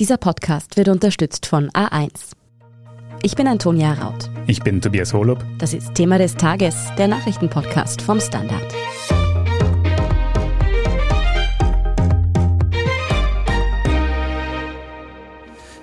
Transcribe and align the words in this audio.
Dieser 0.00 0.16
Podcast 0.16 0.76
wird 0.76 0.86
unterstützt 0.86 1.44
von 1.44 1.70
A1. 1.70 2.10
Ich 3.22 3.34
bin 3.34 3.48
Antonia 3.48 3.94
Raut. 3.94 4.30
Ich 4.46 4.62
bin 4.62 4.80
Tobias 4.80 5.12
Holub. 5.12 5.44
Das 5.58 5.74
ist 5.74 5.92
Thema 5.96 6.18
des 6.18 6.36
Tages, 6.36 6.76
der 6.96 7.08
Nachrichtenpodcast 7.08 8.00
vom 8.02 8.20
Standard. 8.20 8.72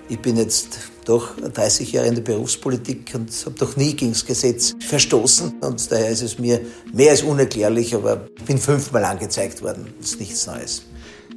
Ich 0.07 0.20
bin 0.20 0.38
jetzt 0.38 0.79
doch 1.04 1.36
30 1.36 1.91
Jahre 1.91 2.07
in 2.07 2.16
der 2.16 2.21
Berufspolitik 2.21 3.11
und 3.16 3.29
habe 3.45 3.55
doch 3.59 3.75
nie 3.75 3.97
gegen 3.97 4.13
das 4.13 4.25
Gesetz 4.25 4.77
verstoßen. 4.79 5.59
Und 5.59 5.91
daher 5.91 6.07
ist 6.07 6.21
es 6.21 6.39
mir 6.39 6.61
mehr 6.93 7.11
als 7.11 7.21
unerklärlich, 7.21 7.93
aber 7.93 8.29
ich 8.38 8.45
bin 8.45 8.59
fünfmal 8.59 9.04
angezeigt 9.04 9.61
worden. 9.61 9.93
Das 10.00 10.11
ist 10.11 10.20
nichts 10.21 10.47
Neues. 10.47 10.84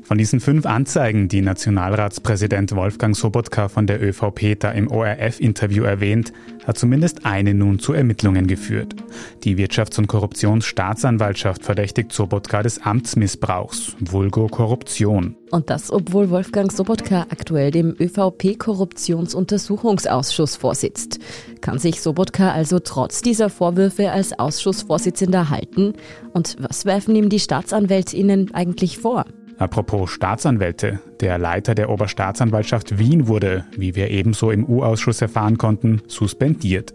Von 0.08 0.16
diesen 0.16 0.40
fünf 0.40 0.64
Anzeigen, 0.64 1.28
die 1.28 1.42
Nationalratspräsident 1.42 2.74
Wolfgang 2.74 3.14
Sobotka 3.14 3.68
von 3.68 3.86
der 3.86 4.02
ÖVP 4.02 4.58
da 4.58 4.70
im 4.70 4.90
ORF-Interview 4.90 5.84
erwähnt, 5.84 6.32
hat 6.66 6.78
zumindest 6.78 7.26
eine 7.26 7.52
nun 7.52 7.78
zu 7.78 7.92
Ermittlungen 7.92 8.46
geführt. 8.46 8.96
Die 9.44 9.58
Wirtschafts- 9.58 9.98
und 9.98 10.06
Korruptionsstaatsanwaltschaft 10.06 11.62
verdächtigt 11.62 12.12
Sobotka 12.12 12.62
des 12.62 12.80
Amtsmissbrauchs, 12.80 13.96
vulgo 14.00 14.46
Korruption. 14.46 15.36
Und 15.50 15.68
das, 15.68 15.92
obwohl 15.92 16.30
Wolfgang 16.30 16.72
Sobotka 16.72 17.26
aktuell 17.28 17.70
dem 17.70 17.94
ÖVP-Korruptionsuntersuchungsausschuss 18.00 20.56
vorsitzt. 20.56 21.18
Kann 21.60 21.78
sich 21.78 22.00
Sobotka 22.00 22.52
also 22.52 22.78
trotz 22.78 23.20
dieser 23.20 23.50
Vorwürfe 23.50 24.10
als 24.10 24.38
Ausschussvorsitzender 24.38 25.50
halten? 25.50 25.92
Und 26.32 26.56
was 26.60 26.86
werfen 26.86 27.14
ihm 27.14 27.28
die 27.28 27.40
StaatsanwältInnen 27.40 28.54
eigentlich 28.54 28.96
vor? 28.96 29.26
Apropos 29.58 30.10
Staatsanwälte. 30.10 31.00
Der 31.20 31.36
Leiter 31.36 31.74
der 31.74 31.90
Oberstaatsanwaltschaft 31.90 32.98
Wien 32.98 33.26
wurde, 33.26 33.64
wie 33.76 33.96
wir 33.96 34.08
ebenso 34.10 34.52
im 34.52 34.64
U-Ausschuss 34.64 35.20
erfahren 35.20 35.58
konnten, 35.58 36.00
suspendiert. 36.06 36.94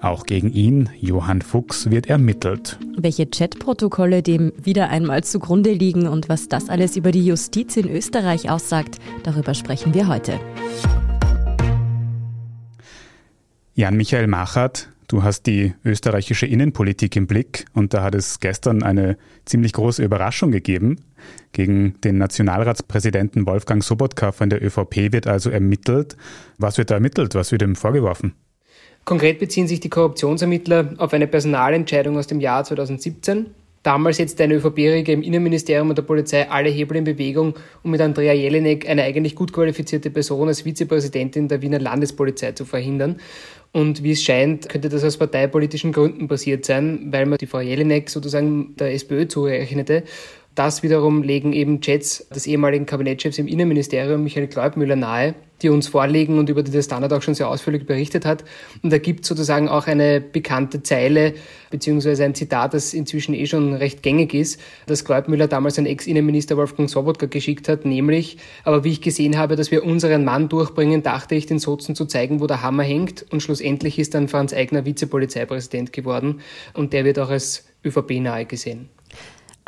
Auch 0.00 0.24
gegen 0.24 0.52
ihn, 0.52 0.90
Johann 0.98 1.40
Fuchs, 1.40 1.88
wird 1.88 2.08
ermittelt. 2.08 2.78
Welche 2.96 3.26
Chatprotokolle 3.26 4.22
dem 4.22 4.52
wieder 4.60 4.88
einmal 4.88 5.22
zugrunde 5.22 5.72
liegen 5.72 6.08
und 6.08 6.28
was 6.28 6.48
das 6.48 6.68
alles 6.68 6.96
über 6.96 7.12
die 7.12 7.24
Justiz 7.24 7.76
in 7.76 7.88
Österreich 7.88 8.50
aussagt, 8.50 8.98
darüber 9.22 9.54
sprechen 9.54 9.94
wir 9.94 10.08
heute. 10.08 10.40
Jan-Michael 13.74 14.26
Machert, 14.26 14.89
Du 15.10 15.24
hast 15.24 15.46
die 15.46 15.74
österreichische 15.84 16.46
Innenpolitik 16.46 17.16
im 17.16 17.26
Blick 17.26 17.64
und 17.74 17.92
da 17.92 18.04
hat 18.04 18.14
es 18.14 18.38
gestern 18.38 18.84
eine 18.84 19.16
ziemlich 19.44 19.72
große 19.72 20.04
Überraschung 20.04 20.52
gegeben. 20.52 21.00
Gegen 21.50 22.00
den 22.04 22.18
Nationalratspräsidenten 22.18 23.44
Wolfgang 23.44 23.82
Sobotka 23.82 24.30
von 24.30 24.50
der 24.50 24.64
ÖVP 24.64 25.12
wird 25.12 25.26
also 25.26 25.50
ermittelt. 25.50 26.16
Was 26.58 26.78
wird 26.78 26.92
da 26.92 26.94
ermittelt? 26.94 27.34
Was 27.34 27.50
wird 27.50 27.62
ihm 27.62 27.74
vorgeworfen? 27.74 28.34
Konkret 29.04 29.40
beziehen 29.40 29.66
sich 29.66 29.80
die 29.80 29.88
Korruptionsermittler 29.88 30.94
auf 30.98 31.12
eine 31.12 31.26
Personalentscheidung 31.26 32.16
aus 32.16 32.28
dem 32.28 32.38
Jahr 32.38 32.62
2017. 32.62 33.46
Damals 33.82 34.18
setzte 34.18 34.44
eine 34.44 34.56
ÖVP-Regel 34.56 35.14
im 35.14 35.22
Innenministerium 35.22 35.88
und 35.88 35.96
der 35.96 36.02
Polizei 36.02 36.50
alle 36.50 36.68
Hebel 36.68 36.98
in 36.98 37.04
Bewegung, 37.04 37.54
um 37.82 37.90
mit 37.90 38.00
Andrea 38.02 38.34
Jelinek 38.34 38.86
eine 38.86 39.04
eigentlich 39.04 39.34
gut 39.34 39.54
qualifizierte 39.54 40.10
Person 40.10 40.48
als 40.48 40.60
Vizepräsidentin 40.60 41.48
der 41.48 41.62
Wiener 41.62 41.78
Landespolizei 41.78 42.52
zu 42.52 42.66
verhindern. 42.66 43.16
Und 43.72 44.02
wie 44.02 44.12
es 44.12 44.22
scheint, 44.22 44.68
könnte 44.68 44.88
das 44.88 45.04
aus 45.04 45.16
parteipolitischen 45.16 45.92
Gründen 45.92 46.26
passiert 46.26 46.64
sein, 46.64 47.12
weil 47.12 47.26
man 47.26 47.38
die 47.38 47.46
Frau 47.46 47.60
Jelinek 47.60 48.10
sozusagen 48.10 48.74
der 48.76 48.92
SPÖ 48.94 49.28
zurechnete. 49.28 50.02
Das 50.56 50.82
wiederum 50.82 51.22
legen 51.22 51.52
eben 51.52 51.80
Chats 51.80 52.26
des 52.28 52.46
ehemaligen 52.48 52.84
Kabinettschefs 52.84 53.38
im 53.38 53.46
Innenministerium, 53.46 54.24
Michael 54.24 54.48
Gläubmüller, 54.48 54.96
nahe, 54.96 55.36
die 55.62 55.68
uns 55.68 55.86
vorlegen 55.86 56.38
und 56.38 56.48
über 56.48 56.64
die 56.64 56.72
der 56.72 56.82
Standard 56.82 57.12
auch 57.12 57.22
schon 57.22 57.34
sehr 57.34 57.48
ausführlich 57.48 57.86
berichtet 57.86 58.26
hat. 58.26 58.44
Und 58.82 58.92
da 58.92 58.98
gibt 58.98 59.24
sozusagen 59.24 59.68
auch 59.68 59.86
eine 59.86 60.20
bekannte 60.20 60.82
Zeile 60.82 61.34
beziehungsweise 61.70 62.24
ein 62.24 62.34
Zitat, 62.34 62.74
das 62.74 62.94
inzwischen 62.94 63.32
eh 63.32 63.46
schon 63.46 63.74
recht 63.74 64.02
gängig 64.02 64.34
ist, 64.34 64.60
das 64.86 65.04
Gläubmüller 65.04 65.46
damals 65.46 65.78
an 65.78 65.86
Ex-Innenminister 65.86 66.56
Wolfgang 66.56 66.90
Sobotka 66.90 67.26
geschickt 67.26 67.68
hat, 67.68 67.84
nämlich, 67.84 68.38
aber 68.64 68.82
wie 68.82 68.90
ich 68.90 69.02
gesehen 69.02 69.38
habe, 69.38 69.54
dass 69.54 69.70
wir 69.70 69.84
unseren 69.84 70.24
Mann 70.24 70.48
durchbringen, 70.48 71.04
dachte 71.04 71.36
ich, 71.36 71.46
den 71.46 71.60
Sozen 71.60 71.94
zu 71.94 72.06
zeigen, 72.06 72.40
wo 72.40 72.48
der 72.48 72.62
Hammer 72.62 72.82
hängt. 72.82 73.24
Und 73.30 73.40
schlussendlich 73.40 74.00
ist 74.00 74.14
dann 74.14 74.26
Franz 74.26 74.52
Eigner 74.52 74.84
Vizepolizeipräsident 74.84 75.92
geworden 75.92 76.40
und 76.74 76.92
der 76.92 77.04
wird 77.04 77.20
auch 77.20 77.30
als 77.30 77.66
ÖVP 77.84 78.20
nahe 78.20 78.46
gesehen 78.46 78.88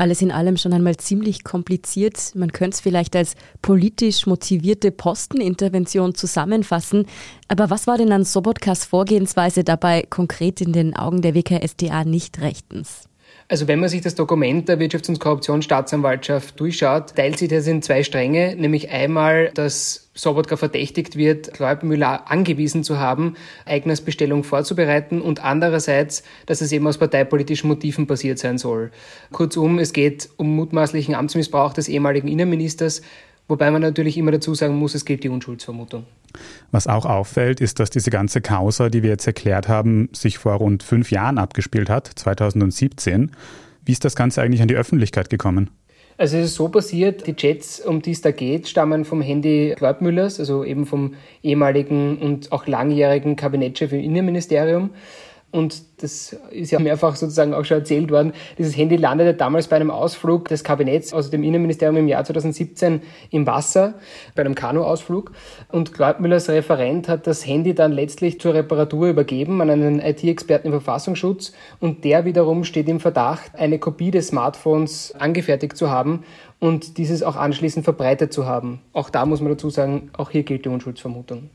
alles 0.03 0.21
in 0.21 0.33
allem 0.33 0.57
schon 0.57 0.73
einmal 0.73 0.97
ziemlich 0.97 1.45
kompliziert. 1.45 2.35
Man 2.35 2.53
könnte 2.53 2.75
es 2.75 2.81
vielleicht 2.81 3.15
als 3.15 3.37
politisch 3.63 4.27
motivierte 4.27 4.91
Postenintervention 4.91 6.17
zusammenfassen. 6.17 7.07
Aber 7.47 7.71
was 7.71 7.87
war 7.87 7.99
denn 7.99 8.11
an 8.11 8.25
Sobotkas 8.25 8.85
Vorgehensweise 8.85 9.63
dabei 9.63 10.05
konkret 10.11 10.61
in 10.61 10.73
den 10.73 10.97
Augen 10.97 11.23
der 11.23 11.37
WKSDA 11.37 12.03
nicht 12.05 12.41
rechtens? 12.41 13.09
Also 13.53 13.69
wenn 13.69 13.81
man 13.81 13.91
sich 13.91 14.01
das 14.01 14.15
Dokument 14.15 14.67
der 14.67 14.81
Wirtschafts- 14.81 15.11
und 15.11 15.21
Korruptionsstaatsanwaltschaft 15.21 16.59
durchschaut, 16.59 17.15
teilt 17.17 17.39
sich 17.39 17.51
das 17.51 17.67
in 17.67 17.83
zwei 17.83 18.03
Stränge, 18.03 18.57
nämlich 18.57 18.89
einmal, 18.89 19.51
dass 19.53 20.09
Sobotka 20.15 20.57
verdächtigt 20.57 21.17
wird, 21.17 21.53
Gläubmüller 21.53 22.31
angewiesen 22.31 22.83
zu 22.83 22.99
haben, 22.99 23.37
Eigners 23.67 24.01
Bestellung 24.01 24.43
vorzubereiten. 24.43 25.21
Und 25.21 25.45
andererseits, 25.45 26.23
dass 26.47 26.63
es 26.63 26.73
eben 26.73 26.87
aus 26.87 26.97
parteipolitischen 26.97 27.69
Motiven 27.69 28.07
passiert 28.07 28.39
sein 28.39 28.57
soll. 28.57 28.91
Kurzum, 29.33 29.79
es 29.79 29.93
geht 29.93 30.31
um 30.39 30.57
mutmaßlichen 30.57 31.15
Amtsmissbrauch 31.15 31.75
des 31.75 31.91
ehemaligen 31.91 32.29
Innenministers, 32.29 33.03
wobei 33.53 33.71
man 33.71 33.83
natürlich 33.83 34.17
immer 34.17 34.33
dazu 34.33 34.55
sagen 34.55 34.77
muss, 34.77 34.95
es 34.95 35.05
gilt 35.05 35.23
die 35.23 35.29
Unschuldsvermutung. 35.29 36.05
Was 36.71 36.87
auch 36.87 37.05
auffällt, 37.05 37.61
ist, 37.61 37.79
dass 37.79 37.91
diese 37.91 38.11
ganze 38.11 38.41
Causa, 38.41 38.89
die 38.89 39.03
wir 39.03 39.11
jetzt 39.11 39.27
erklärt 39.27 39.69
haben, 39.69 40.09
sich 40.15 40.39
vor 40.39 40.55
rund 40.55 40.83
fünf 40.83 41.11
Jahren 41.11 41.37
abgespielt 41.37 41.91
hat, 41.91 42.07
2017. 42.07 43.31
Wie 43.85 43.93
ist 43.93 44.07
das 44.07 44.17
Ganze 44.17 44.41
eigentlich 44.41 44.63
an 44.63 44.69
die 44.69 44.75
Öffentlichkeit 44.75 45.29
gekommen? 45.29 45.71
Also 46.17 46.39
es 46.39 46.47
ist 46.47 46.55
so 46.55 46.69
passiert, 46.69 47.27
die 47.27 47.35
Chats, 47.35 47.81
um 47.81 48.01
die 48.01 48.13
es 48.13 48.23
da 48.23 48.31
geht, 48.31 48.69
stammen 48.69 49.05
vom 49.05 49.21
Handy 49.21 49.75
Gläubmüllers, 49.77 50.41
also 50.41 50.65
eben 50.65 50.87
vom 50.87 51.15
ehemaligen 51.43 52.19
und 52.19 52.53
auch 52.53 52.67
langjährigen 52.67 53.37
Kabinettchef 53.37 53.93
im 53.93 54.01
Innenministerium. 54.01 54.91
Und 55.53 56.03
das 56.03 56.35
ist 56.51 56.71
ja 56.71 56.79
mehrfach 56.79 57.15
sozusagen 57.15 57.53
auch 57.53 57.67
schon 57.67 57.77
erzählt 57.77 58.11
worden. 58.11 58.33
Dieses 58.57 58.75
Handy 58.75 58.97
landete 58.97 59.35
damals 59.35 59.69
bei 59.69 59.77
einem 59.77 59.91
Ausflug 59.91 60.49
des 60.49 60.65
Kabinetts 60.65 61.13
aus 61.13 61.29
dem 61.29 61.45
Innenministerium 61.45 61.99
im 61.99 62.09
Jahr 62.09 62.25
2017 62.25 63.03
im 63.31 63.47
Wasser, 63.47 63.95
bei 64.35 64.43
einem 64.43 64.55
Kanuausflug. 64.55 65.33
Und 65.71 65.93
Gläubmüllers 65.93 66.49
Referent 66.49 67.07
hat 67.07 67.27
das 67.27 67.47
Handy 67.47 67.75
dann 67.75 67.93
letztlich 67.93 68.41
zur 68.41 68.55
Reparatur 68.55 69.09
übergeben 69.09 69.61
an 69.61 69.69
einen 69.69 70.01
IT-Experten 70.01 70.69
im 70.69 70.73
Verfassungsschutz. 70.73 71.53
Und 71.81 72.05
der 72.05 72.25
wiederum 72.25 72.65
steht 72.65 72.89
im 72.89 72.99
Verdacht, 72.99 73.55
eine 73.55 73.79
Kopie 73.79 74.11
des 74.11 74.29
Smartphones 74.29 75.15
angefertigt 75.19 75.77
zu 75.77 75.91
haben 75.91 76.25
und 76.61 76.97
dieses 76.97 77.23
auch 77.23 77.37
anschließend 77.37 77.85
verbreitet 77.85 78.33
zu 78.33 78.47
haben. 78.47 78.81
Auch 78.95 79.11
da 79.11 79.27
muss 79.27 79.43
man 79.43 79.53
dazu 79.53 79.69
sagen, 79.69 80.11
auch 80.17 80.31
hier 80.31 80.45
gilt 80.45 80.65
die 80.65 80.71
Unschuldsvermutung. 80.71 81.51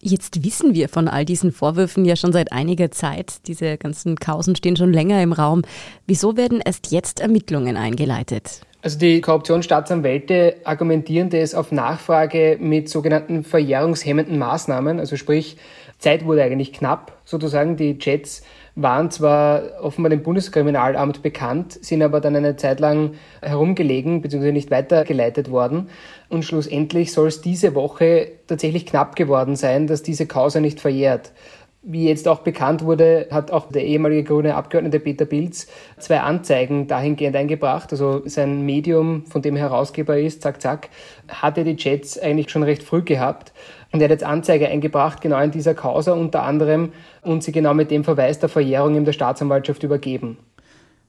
Jetzt 0.00 0.44
wissen 0.44 0.74
wir 0.74 0.88
von 0.88 1.08
all 1.08 1.24
diesen 1.24 1.50
Vorwürfen 1.50 2.04
ja 2.04 2.14
schon 2.14 2.32
seit 2.32 2.52
einiger 2.52 2.90
Zeit. 2.90 3.46
Diese 3.48 3.76
ganzen 3.76 4.16
Kausen 4.16 4.54
stehen 4.54 4.76
schon 4.76 4.92
länger 4.92 5.22
im 5.22 5.32
Raum. 5.32 5.62
Wieso 6.06 6.36
werden 6.36 6.60
erst 6.64 6.92
jetzt 6.92 7.20
Ermittlungen 7.20 7.76
eingeleitet? 7.76 8.60
Also 8.80 8.96
die 8.96 9.20
Korruptionsstaatsanwälte 9.20 10.58
argumentieren 10.62 11.30
das 11.30 11.54
auf 11.54 11.72
Nachfrage 11.72 12.58
mit 12.60 12.88
sogenannten 12.88 13.42
verjährungshemmenden 13.42 14.38
Maßnahmen. 14.38 15.00
Also 15.00 15.16
sprich, 15.16 15.56
Zeit 15.98 16.24
wurde 16.24 16.44
eigentlich 16.44 16.72
knapp, 16.72 17.18
sozusagen. 17.24 17.76
Die 17.76 17.98
Jets 18.00 18.44
waren 18.80 19.10
zwar 19.10 19.82
offenbar 19.82 20.10
dem 20.10 20.22
Bundeskriminalamt 20.22 21.20
bekannt, 21.20 21.78
sind 21.84 22.00
aber 22.00 22.20
dann 22.20 22.36
eine 22.36 22.54
Zeit 22.54 22.78
lang 22.78 23.14
herumgelegen 23.42 24.22
bzw. 24.22 24.52
nicht 24.52 24.70
weitergeleitet 24.70 25.50
worden. 25.50 25.88
Und 26.28 26.44
schlussendlich 26.44 27.12
soll 27.12 27.26
es 27.26 27.40
diese 27.40 27.74
Woche 27.74 28.30
tatsächlich 28.46 28.86
knapp 28.86 29.16
geworden 29.16 29.56
sein, 29.56 29.88
dass 29.88 30.04
diese 30.04 30.26
Causa 30.26 30.60
nicht 30.60 30.80
verjährt. 30.80 31.32
Wie 31.82 32.08
jetzt 32.08 32.26
auch 32.26 32.40
bekannt 32.40 32.84
wurde, 32.84 33.28
hat 33.30 33.52
auch 33.52 33.70
der 33.70 33.84
ehemalige 33.84 34.24
grüne 34.24 34.56
Abgeordnete 34.56 34.98
Peter 34.98 35.26
Pilz 35.26 35.68
zwei 35.98 36.20
Anzeigen 36.20 36.88
dahingehend 36.88 37.36
eingebracht. 37.36 37.92
Also 37.92 38.22
sein 38.26 38.62
Medium, 38.66 39.24
von 39.26 39.42
dem 39.42 39.54
Herausgeber 39.54 40.18
ist, 40.18 40.42
zack, 40.42 40.60
zack, 40.60 40.88
hatte 41.28 41.62
die 41.62 41.76
Chats 41.76 42.18
eigentlich 42.18 42.50
schon 42.50 42.64
recht 42.64 42.82
früh 42.82 43.02
gehabt. 43.02 43.52
Und 43.92 44.00
er 44.00 44.04
hat 44.04 44.10
jetzt 44.10 44.24
Anzeige 44.24 44.68
eingebracht, 44.68 45.20
genau 45.20 45.40
in 45.40 45.52
dieser 45.52 45.74
Causa 45.74 46.12
unter 46.12 46.42
anderem, 46.42 46.92
und 47.22 47.44
sie 47.44 47.52
genau 47.52 47.74
mit 47.74 47.92
dem 47.92 48.02
Verweis 48.02 48.40
der 48.40 48.48
Verjährung 48.48 48.96
in 48.96 49.04
der 49.04 49.12
Staatsanwaltschaft 49.12 49.82
übergeben. 49.84 50.36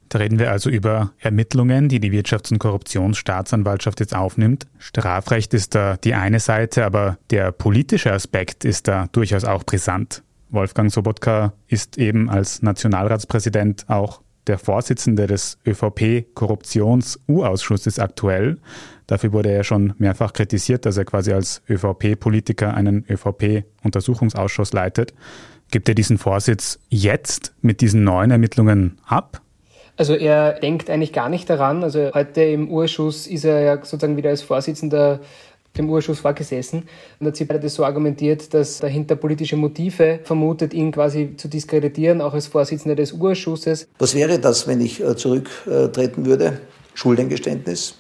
Da 0.10 0.20
reden 0.20 0.40
wir 0.40 0.52
also 0.52 0.70
über 0.70 1.12
Ermittlungen, 1.20 1.90
die 1.90 2.00
die 2.00 2.12
Wirtschafts- 2.12 2.52
und 2.52 2.60
Korruptionsstaatsanwaltschaft 2.60 4.00
jetzt 4.00 4.16
aufnimmt. 4.16 4.68
Strafrecht 4.78 5.54
ist 5.54 5.76
da 5.76 5.98
die 5.98 6.14
eine 6.14 6.40
Seite, 6.40 6.86
aber 6.86 7.18
der 7.32 7.52
politische 7.52 8.12
Aspekt 8.12 8.66
ist 8.66 8.88
da 8.88 9.08
durchaus 9.12 9.46
auch 9.46 9.64
brisant. 9.64 10.24
Wolfgang 10.50 10.92
Sobotka 10.92 11.54
ist 11.68 11.98
eben 11.98 12.30
als 12.30 12.62
Nationalratspräsident 12.62 13.86
auch 13.88 14.20
der 14.48 14.58
Vorsitzende 14.58 15.28
des 15.28 15.58
ÖVP-Korruptions-U-Ausschusses 15.66 18.00
aktuell. 18.00 18.58
Dafür 19.06 19.32
wurde 19.32 19.52
er 19.52 19.64
schon 19.64 19.94
mehrfach 20.00 20.34
kritisiert, 20.34 20.86
dass 20.86 20.98
er 20.98 21.06
quasi 21.06 21.32
als 21.34 21.62
ÖVP-Politiker 21.70 22.74
einen 22.74 23.06
ÖVP-Untersuchungsausschuss 23.08 24.74
leitet. 24.74 25.14
Gibt 25.72 25.88
er 25.88 25.94
diesen 25.94 26.18
Vorsitz 26.18 26.80
jetzt 26.90 27.54
mit 27.62 27.82
diesen 27.82 28.04
neuen 28.04 28.32
Ermittlungen 28.32 28.98
ab? 29.06 29.42
Also 29.98 30.16
er 30.16 30.54
denkt 30.54 30.90
eigentlich 30.90 31.14
gar 31.14 31.30
nicht 31.30 31.48
daran. 31.50 31.84
Also 31.84 32.12
heute 32.14 32.42
im 32.42 32.70
Urschuss 32.70 33.28
ist 33.28 33.44
er 33.44 33.60
ja 33.60 33.76
sozusagen 33.78 34.18
wieder 34.18 34.30
als 34.30 34.42
Vorsitzender 34.42 35.20
dem 35.80 35.90
Urschuss 35.90 36.20
vorgesessen 36.20 36.84
und 37.20 37.28
hat 37.28 37.36
sie 37.36 37.46
beide 37.46 37.68
so 37.70 37.84
argumentiert, 37.84 38.54
dass 38.54 38.80
dahinter 38.80 39.16
politische 39.16 39.56
Motive 39.56 40.20
vermutet, 40.24 40.74
ihn 40.74 40.92
quasi 40.92 41.36
zu 41.38 41.48
diskreditieren, 41.48 42.22
auch 42.22 42.34
als 42.34 42.48
Vorsitzender 42.48 42.96
des 42.96 43.14
Urschusses. 43.14 43.88
Was 43.98 44.14
wäre 44.14 44.38
das, 44.40 44.68
wenn 44.68 44.82
ich 44.82 45.02
äh, 45.02 45.16
zurücktreten 45.16 46.26
würde? 46.26 46.60
Schuldeingeständnis? 46.94 47.96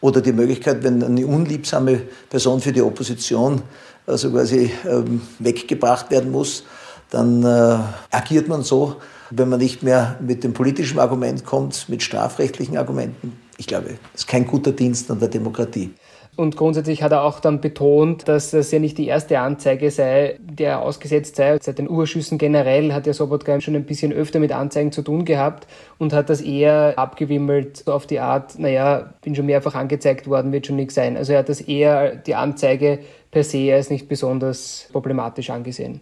Oder 0.00 0.20
die 0.20 0.32
Möglichkeit, 0.32 0.84
wenn 0.84 1.02
eine 1.02 1.26
unliebsame 1.26 2.02
Person 2.30 2.60
für 2.60 2.72
die 2.72 2.82
Opposition 2.82 3.62
also 4.06 4.30
quasi 4.30 4.70
ähm, 4.88 5.20
weggebracht 5.38 6.10
werden 6.10 6.30
muss, 6.30 6.64
dann 7.10 7.42
äh, 7.42 7.78
agiert 8.10 8.48
man 8.48 8.62
so, 8.62 8.96
wenn 9.30 9.48
man 9.48 9.58
nicht 9.58 9.82
mehr 9.82 10.18
mit 10.20 10.44
dem 10.44 10.52
politischen 10.52 10.98
Argument 10.98 11.44
kommt, 11.44 11.88
mit 11.88 12.02
strafrechtlichen 12.02 12.76
Argumenten. 12.78 13.38
Ich 13.56 13.66
glaube, 13.66 13.98
das 14.12 14.22
ist 14.22 14.28
kein 14.28 14.46
guter 14.46 14.72
Dienst 14.72 15.10
an 15.10 15.18
der 15.18 15.28
Demokratie. 15.28 15.90
Und 16.38 16.56
grundsätzlich 16.56 17.02
hat 17.02 17.10
er 17.10 17.24
auch 17.24 17.40
dann 17.40 17.60
betont, 17.60 18.28
dass 18.28 18.52
das 18.52 18.70
ja 18.70 18.78
nicht 18.78 18.96
die 18.96 19.08
erste 19.08 19.40
Anzeige 19.40 19.90
sei, 19.90 20.38
der 20.38 20.82
ausgesetzt 20.82 21.34
sei. 21.34 21.58
Seit 21.60 21.78
den 21.78 21.90
Urschüssen 21.90 22.38
generell 22.38 22.92
hat 22.92 23.08
ja 23.08 23.12
Sobotka 23.12 23.60
schon 23.60 23.74
ein 23.74 23.86
bisschen 23.86 24.12
öfter 24.12 24.38
mit 24.38 24.52
Anzeigen 24.52 24.92
zu 24.92 25.02
tun 25.02 25.24
gehabt 25.24 25.66
und 25.98 26.12
hat 26.12 26.30
das 26.30 26.40
eher 26.40 26.96
abgewimmelt 26.96 27.88
auf 27.88 28.06
die 28.06 28.20
Art, 28.20 28.56
naja, 28.56 29.14
bin 29.20 29.34
schon 29.34 29.46
mehrfach 29.46 29.74
angezeigt 29.74 30.28
worden, 30.28 30.52
wird 30.52 30.68
schon 30.68 30.76
nichts 30.76 30.94
sein. 30.94 31.16
Also 31.16 31.32
er 31.32 31.40
hat 31.40 31.48
das 31.48 31.60
eher 31.60 32.14
die 32.14 32.36
Anzeige 32.36 33.00
per 33.32 33.42
se 33.42 33.74
als 33.74 33.90
nicht 33.90 34.08
besonders 34.08 34.88
problematisch 34.92 35.50
angesehen. 35.50 36.00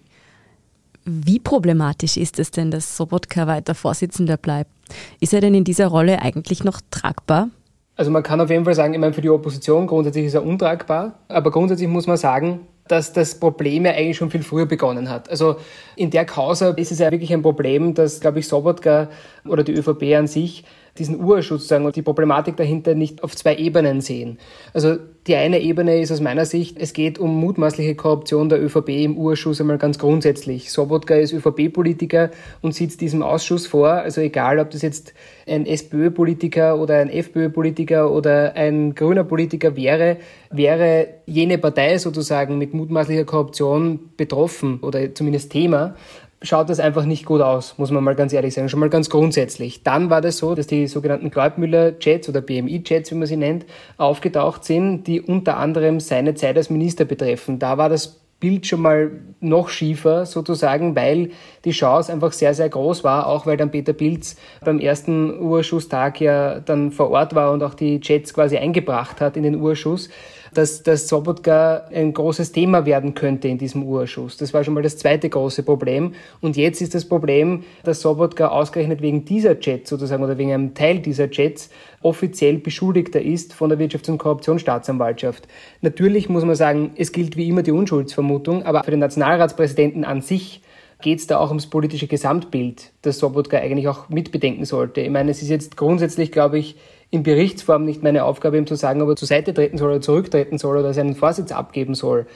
Wie 1.07 1.39
problematisch 1.39 2.19
ist 2.19 2.39
es 2.39 2.51
denn, 2.51 2.71
dass 2.71 2.95
Sobotka 2.95 3.47
weiter 3.47 3.75
Vorsitzender 3.75 4.37
bleibt? 4.37 4.71
Ist 5.19 5.33
er 5.33 5.41
denn 5.41 5.55
in 5.55 5.65
dieser 5.65 5.87
Rolle 5.87 6.21
eigentlich 6.21 6.63
noch 6.63 6.83
tragbar? 6.91 7.49
Also 7.97 8.11
man 8.11 8.23
kann 8.23 8.41
auf 8.41 8.51
jeden 8.51 8.65
Fall 8.65 8.75
sagen, 8.75 8.93
ich 8.93 9.01
meine, 9.01 9.15
für 9.15 9.23
die 9.23 9.31
Opposition 9.31 9.87
grundsätzlich 9.87 10.27
ist 10.27 10.35
er 10.35 10.45
untragbar, 10.45 11.15
aber 11.29 11.51
grundsätzlich 11.51 11.89
muss 11.89 12.07
man 12.07 12.19
sagen, 12.19 12.61
dass 12.89 13.13
das 13.13 13.41
Problem 13.41 13.87
ja 13.87 13.93
eigentlich 13.93 14.19
schon 14.19 14.31
viel 14.31 14.43
früher 14.43 14.67
begonnen 14.67 15.11
hat. 15.11 15.29
Also 15.31 15.57
in 15.97 16.11
der 16.11 16.25
Causa 16.25 16.71
ist 16.71 16.93
es 16.93 16.99
ja 16.99 17.11
wirklich 17.11 17.33
ein 17.33 17.43
Problem, 17.43 17.95
dass, 17.95 18.21
glaube 18.21 18.39
ich, 18.39 18.49
Sobotka 18.49 19.09
oder 19.49 19.65
die 19.65 19.73
ÖVP 19.73 20.15
an 20.15 20.27
sich 20.27 20.65
diesen 20.99 21.23
Urschutz 21.23 21.69
sagen 21.69 21.87
und 21.87 21.97
die 21.97 22.03
Problematik 22.03 22.57
dahinter 22.57 22.95
nicht 22.95 23.23
auf 23.23 23.37
zwei 23.37 23.57
Ebenen 23.57 24.01
sehen. 24.01 24.39
Also 24.73 24.97
die 25.27 25.35
eine 25.35 25.61
Ebene 25.61 26.01
ist 26.01 26.13
aus 26.13 26.21
meiner 26.21 26.45
Sicht, 26.45 26.77
es 26.79 26.93
geht 26.93 27.19
um 27.19 27.41
mutmaßliche 27.41 27.97
Korruption 27.97 28.49
der 28.49 28.63
ÖVP 28.63 28.91
im 28.91 29.19
Urschuss 29.19 29.61
einmal 29.61 29.79
ganz 29.79 29.99
grundsätzlich. 29.99 30.71
Sobotka 30.71 31.17
ist 31.17 31.33
ÖVP-Politiker 31.33 32.31
und 32.63 32.75
sitzt 32.75 33.01
diesem 33.01 33.23
Ausschuss 33.23 33.67
vor. 33.67 33.89
Also 33.89 34.21
egal, 34.21 34.61
ob 34.61 34.71
das 34.71 34.83
jetzt 34.83 35.15
ein 35.49 35.67
SPÖ-Politiker 35.67 36.79
oder 36.79 36.99
ein 36.99 37.11
FPÖ-Politiker 37.11 38.13
oder 38.13 38.55
ein 38.55 38.95
grüner 38.95 39.25
Politiker 39.25 39.75
wäre, 39.75 40.19
wäre 40.51 41.09
jene 41.27 41.59
Partei 41.59 41.99
sozusagen 41.99 42.57
mit 42.59 42.73
mutmaßlicher 42.73 43.25
Korruption 43.25 44.11
betroffen 44.17 44.79
oder 44.81 45.13
zumindest 45.13 45.51
Thema, 45.51 45.97
schaut 46.43 46.69
das 46.69 46.81
einfach 46.81 47.05
nicht 47.05 47.25
gut 47.25 47.41
aus, 47.41 47.79
muss 47.79 47.91
man 47.91 48.05
mal 48.05 48.15
ganz 48.15 48.33
ehrlich 48.33 48.55
sagen, 48.55 48.69
schon 48.69 48.81
mal 48.81 48.91
ganz 48.91 49.11
grundsätzlich. 49.11 49.83
Dann 49.83 50.11
war 50.11 50.21
das 50.21 50.39
so, 50.39 50.55
dass 50.55 50.67
die 50.67 50.87
sogenannten 50.87 51.31
Gleubmüller-Jets 51.31 52.29
oder 52.29 52.41
BMI-Jets, 52.41 53.11
wie 53.11 53.15
man 53.15 53.27
sie 53.27 53.37
nennt, 53.37 53.65
aufgetaucht 53.97 54.65
sind, 54.65 55.05
die 55.07 55.21
unter 55.21 55.57
anderem 55.57 56.01
seine 56.01 56.35
Zeit 56.35 56.57
als 56.57 56.71
Minister 56.71 57.05
betreffen. 57.05 57.59
Da 57.59 57.79
war 57.79 57.89
das 57.89 58.21
Bild 58.39 58.67
schon 58.67 58.83
mal 58.83 59.13
noch 59.41 59.71
schiefer 59.71 60.27
sozusagen, 60.27 60.95
weil 60.95 61.31
die 61.65 61.71
Chance 61.71 62.13
einfach 62.13 62.33
sehr, 62.33 62.53
sehr 62.53 62.69
groß 62.69 63.03
war, 63.03 63.27
auch 63.27 63.47
weil 63.47 63.57
dann 63.57 63.71
Peter 63.71 63.95
Pilz 63.95 64.37
beim 64.63 64.79
ersten 64.79 65.41
Urschusstag 65.41 66.21
ja 66.21 66.61
dann 66.61 66.93
vor 66.93 67.11
Ort 67.11 67.35
war 67.35 67.53
und 67.53 67.63
auch 67.63 67.73
die 67.73 67.99
Jets 68.03 68.35
quasi 68.35 68.59
eingebracht 68.59 69.23
hat 69.23 69.39
in 69.39 69.43
den 69.43 69.57
Urschuss 69.57 70.11
dass, 70.57 70.83
dass 70.83 71.09
Sobotka 71.09 71.85
ein 71.93 72.13
großes 72.15 72.53
Thema 72.53 72.87
werden 72.87 73.15
könnte 73.15 73.49
in 73.49 73.59
diesem 73.59 73.83
Urschuss. 73.83 74.37
Das 74.37 74.55
war 74.55 74.65
schon 74.65 74.75
mal 74.75 74.83
das 74.83 74.97
zweite 74.97 75.29
große 75.29 75.63
Problem. 75.63 76.15
Und 76.41 76.57
jetzt 76.57 76.81
ist 76.81 76.95
das 76.95 77.05
Problem, 77.05 77.65
dass 77.85 78.01
Sobotka 78.01 78.49
ausgerechnet 78.49 79.03
wegen 79.03 79.25
dieser 79.25 79.59
Jets 79.61 79.91
sozusagen 79.91 80.25
oder 80.25 80.39
wegen 80.39 80.53
einem 80.53 80.75
Teil 80.75 81.01
dieser 81.01 81.31
Jets 81.31 81.71
offiziell 82.03 82.59
Beschuldigter 82.59 83.21
ist 83.21 83.53
von 83.53 83.69
der 83.69 83.79
Wirtschafts- 83.79 84.11
und 84.11 84.19
Korruptionsstaatsanwaltschaft. 84.19 85.47
Natürlich 85.83 86.29
muss 86.29 86.45
man 86.45 86.55
sagen, 86.55 86.93
es 86.97 87.13
gilt 87.13 87.37
wie 87.37 87.49
immer 87.49 87.63
die 87.63 87.73
Unschuldsvermutung, 87.73 88.63
aber 88.63 88.85
für 88.85 88.93
den 88.93 89.01
Nationalratspräsidenten 89.01 90.05
an 90.05 90.23
sich 90.23 90.63
geht 91.03 91.19
es 91.19 91.27
da 91.27 91.39
auch 91.39 91.49
ums 91.49 91.67
politische 91.67 92.07
Gesamtbild, 92.07 92.93
das 93.03 93.19
Sobotka 93.19 93.59
eigentlich 93.59 93.89
auch 93.89 94.09
mitbedenken 94.09 94.65
sollte. 94.65 95.03
Ich 95.03 95.11
meine, 95.11 95.31
es 95.31 95.43
ist 95.43 95.49
jetzt 95.49 95.77
grundsätzlich, 95.77 96.33
glaube 96.33 96.59
ich, 96.59 96.77
in 97.11 97.23
Berichtsform 97.23 97.85
nicht 97.85 98.03
meine 98.03 98.25
Aufgabe, 98.25 98.59
ihm 98.59 98.67
zu 98.67 98.75
sagen, 98.75 99.01
ob 99.01 99.09
er 99.09 99.17
zur 99.17 99.29
Seite 99.29 99.55
treten 99.55 99.79
soll 99.79 99.91
oder 99.91 100.01
zurücktreten 100.01 100.59
soll 100.59 100.77
oder 100.77 100.93
seinen 100.93 101.15
Vorsitz 101.15 101.53
abgeben 101.53 101.95
soll, 101.95 102.27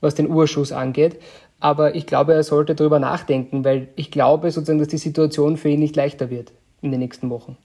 was 0.00 0.14
den 0.14 0.28
Urschuss 0.28 0.72
angeht. 0.72 1.20
Aber 1.58 1.94
ich 1.94 2.06
glaube, 2.06 2.32
er 2.32 2.42
sollte 2.42 2.74
darüber 2.74 2.98
nachdenken, 2.98 3.64
weil 3.64 3.88
ich 3.96 4.10
glaube 4.10 4.50
sozusagen, 4.50 4.78
dass 4.78 4.88
die 4.88 4.98
Situation 4.98 5.56
für 5.56 5.68
ihn 5.68 5.80
nicht 5.80 5.96
leichter 5.96 6.30
wird 6.30 6.52
in 6.80 6.90
den 6.90 7.00
nächsten 7.00 7.28
Wochen. 7.28 7.56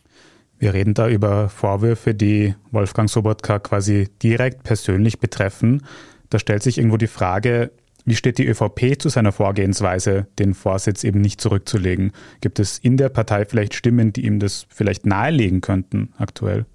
Wir 0.57 0.73
reden 0.73 0.93
da 0.93 1.07
über 1.07 1.49
Vorwürfe, 1.49 2.13
die 2.13 2.55
Wolfgang 2.71 3.09
Sobotka 3.09 3.59
quasi 3.59 4.09
direkt 4.23 4.63
persönlich 4.63 5.19
betreffen. 5.19 5.85
Da 6.29 6.39
stellt 6.39 6.63
sich 6.63 6.77
irgendwo 6.77 6.97
die 6.97 7.07
Frage, 7.07 7.71
wie 8.05 8.15
steht 8.15 8.37
die 8.37 8.47
ÖVP 8.47 8.99
zu 8.99 9.09
seiner 9.09 9.31
Vorgehensweise, 9.31 10.27
den 10.37 10.53
Vorsitz 10.53 11.03
eben 11.03 11.21
nicht 11.21 11.41
zurückzulegen? 11.41 12.11
Gibt 12.39 12.59
es 12.59 12.77
in 12.77 12.97
der 12.97 13.09
Partei 13.09 13.45
vielleicht 13.45 13.73
Stimmen, 13.73 14.13
die 14.13 14.25
ihm 14.25 14.39
das 14.39 14.67
vielleicht 14.69 15.05
nahelegen 15.05 15.61
könnten 15.61 16.13
aktuell? 16.17 16.65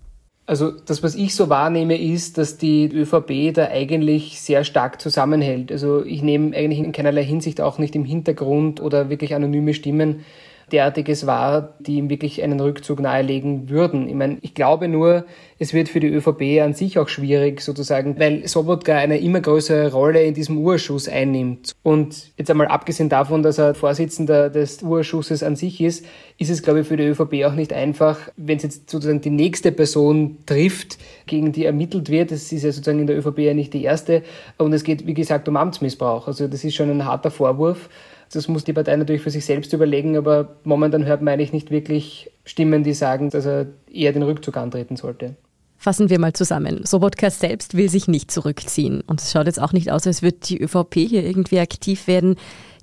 Also 0.46 0.72
das, 0.72 1.04
was 1.04 1.14
ich 1.14 1.36
so 1.36 1.48
wahrnehme, 1.48 1.96
ist, 1.96 2.36
dass 2.36 2.58
die 2.58 2.86
ÖVP 2.92 3.54
da 3.54 3.68
eigentlich 3.68 4.40
sehr 4.40 4.64
stark 4.64 5.00
zusammenhält. 5.00 5.70
Also 5.70 6.04
ich 6.04 6.22
nehme 6.22 6.56
eigentlich 6.56 6.80
in 6.80 6.90
keinerlei 6.90 7.22
Hinsicht 7.22 7.60
auch 7.60 7.78
nicht 7.78 7.94
im 7.94 8.04
Hintergrund 8.04 8.80
oder 8.80 9.10
wirklich 9.10 9.32
anonyme 9.32 9.74
Stimmen 9.74 10.24
derartiges 10.72 11.26
war, 11.26 11.74
die 11.80 11.96
ihm 11.96 12.10
wirklich 12.10 12.42
einen 12.42 12.60
Rückzug 12.60 13.00
nahelegen 13.00 13.68
würden. 13.68 14.08
Ich 14.08 14.14
meine, 14.14 14.38
ich 14.40 14.54
glaube 14.54 14.88
nur, 14.88 15.24
es 15.58 15.74
wird 15.74 15.88
für 15.88 16.00
die 16.00 16.08
ÖVP 16.08 16.62
an 16.62 16.72
sich 16.72 16.98
auch 16.98 17.08
schwierig 17.08 17.60
sozusagen, 17.60 18.18
weil 18.18 18.48
Sobotka 18.48 18.96
eine 18.96 19.18
immer 19.18 19.40
größere 19.40 19.92
Rolle 19.92 20.22
in 20.22 20.34
diesem 20.34 20.58
Urschuss 20.58 21.08
einnimmt. 21.08 21.72
Und 21.82 22.32
jetzt 22.38 22.50
einmal 22.50 22.68
abgesehen 22.68 23.08
davon, 23.08 23.42
dass 23.42 23.58
er 23.58 23.74
Vorsitzender 23.74 24.48
des 24.48 24.82
Urschusses 24.82 25.42
an 25.42 25.56
sich 25.56 25.80
ist, 25.80 26.06
ist 26.38 26.50
es, 26.50 26.62
glaube 26.62 26.80
ich, 26.80 26.86
für 26.86 26.96
die 26.96 27.04
ÖVP 27.04 27.44
auch 27.44 27.54
nicht 27.54 27.72
einfach, 27.72 28.18
wenn 28.36 28.56
es 28.56 28.62
jetzt 28.62 28.90
sozusagen 28.90 29.20
die 29.20 29.30
nächste 29.30 29.72
Person 29.72 30.38
trifft, 30.46 30.96
gegen 31.26 31.52
die 31.52 31.66
ermittelt 31.66 32.08
wird. 32.08 32.30
Das 32.30 32.50
ist 32.50 32.62
ja 32.62 32.72
sozusagen 32.72 33.00
in 33.00 33.06
der 33.06 33.18
ÖVP 33.18 33.40
ja 33.40 33.54
nicht 33.54 33.74
die 33.74 33.84
erste. 33.84 34.22
Und 34.56 34.72
es 34.72 34.82
geht, 34.82 35.06
wie 35.06 35.14
gesagt, 35.14 35.48
um 35.48 35.56
Amtsmissbrauch. 35.56 36.26
Also 36.26 36.48
das 36.48 36.64
ist 36.64 36.74
schon 36.74 36.90
ein 36.90 37.04
harter 37.04 37.30
Vorwurf. 37.30 37.90
Das 38.32 38.46
muss 38.46 38.64
die 38.64 38.72
Partei 38.72 38.94
natürlich 38.94 39.22
für 39.22 39.30
sich 39.30 39.44
selbst 39.44 39.72
überlegen, 39.72 40.16
aber 40.16 40.56
momentan 40.64 41.04
hört 41.04 41.20
man 41.20 41.34
eigentlich 41.34 41.52
nicht 41.52 41.70
wirklich 41.70 42.30
Stimmen, 42.44 42.84
die 42.84 42.94
sagen, 42.94 43.30
dass 43.30 43.44
er 43.44 43.66
eher 43.90 44.12
den 44.12 44.22
Rückzug 44.22 44.56
antreten 44.56 44.96
sollte. 44.96 45.36
Fassen 45.76 46.10
wir 46.10 46.18
mal 46.18 46.34
zusammen. 46.34 46.84
Sobotka 46.84 47.30
selbst 47.30 47.74
will 47.74 47.88
sich 47.88 48.06
nicht 48.06 48.30
zurückziehen. 48.30 49.00
Und 49.00 49.20
es 49.20 49.32
schaut 49.32 49.46
jetzt 49.46 49.60
auch 49.60 49.72
nicht 49.72 49.90
aus, 49.90 50.06
als 50.06 50.22
würde 50.22 50.36
die 50.44 50.60
ÖVP 50.60 50.94
hier 50.96 51.24
irgendwie 51.24 51.58
aktiv 51.58 52.06
werden. 52.06 52.36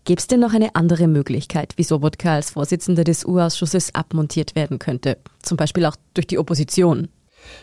Gäbe 0.03 0.19
es 0.19 0.27
denn 0.27 0.39
noch 0.39 0.53
eine 0.53 0.73
andere 0.75 1.07
Möglichkeit, 1.07 1.73
wie 1.77 1.83
Sobotka 1.83 2.33
als 2.33 2.51
Vorsitzender 2.51 3.03
des 3.03 3.23
U-Ausschusses 3.23 3.93
abmontiert 3.93 4.55
werden 4.55 4.79
könnte? 4.79 5.17
Zum 5.43 5.57
Beispiel 5.57 5.85
auch 5.85 5.95
durch 6.13 6.27
die 6.27 6.39
Opposition? 6.39 7.09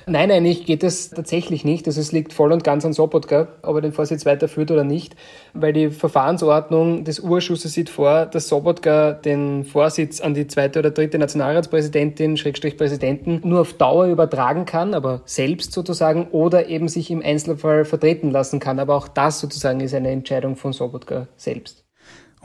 Nein, 0.06 0.30
eigentlich 0.30 0.66
geht 0.66 0.82
das 0.82 1.10
tatsächlich 1.10 1.64
nicht. 1.64 1.86
Also 1.86 2.00
es 2.00 2.12
liegt 2.12 2.32
voll 2.32 2.52
und 2.52 2.64
ganz 2.64 2.84
an 2.84 2.92
Sobotka, 2.92 3.48
ob 3.62 3.76
er 3.76 3.80
den 3.80 3.92
Vorsitz 3.92 4.26
weiterführt 4.26 4.70
oder 4.70 4.84
nicht, 4.84 5.16
weil 5.54 5.72
die 5.72 5.90
Verfahrensordnung 5.90 7.04
des 7.04 7.20
Urschusses 7.20 7.72
sieht 7.72 7.88
vor, 7.88 8.26
dass 8.26 8.48
Sobotka 8.48 9.12
den 9.12 9.64
Vorsitz 9.64 10.20
an 10.20 10.34
die 10.34 10.46
zweite 10.46 10.78
oder 10.78 10.90
dritte 10.90 11.18
Nationalratspräsidentin, 11.18 12.36
Schrägstrich 12.36 12.76
Präsidenten, 12.76 13.40
nur 13.44 13.62
auf 13.62 13.72
Dauer 13.74 14.06
übertragen 14.06 14.64
kann, 14.64 14.94
aber 14.94 15.22
selbst 15.24 15.72
sozusagen, 15.72 16.28
oder 16.30 16.68
eben 16.68 16.88
sich 16.88 17.10
im 17.10 17.22
Einzelfall 17.22 17.84
vertreten 17.84 18.30
lassen 18.30 18.60
kann. 18.60 18.78
Aber 18.78 18.96
auch 18.96 19.08
das 19.08 19.40
sozusagen 19.40 19.80
ist 19.80 19.94
eine 19.94 20.10
Entscheidung 20.10 20.56
von 20.56 20.72
Sobotka 20.72 21.28
selbst. 21.36 21.83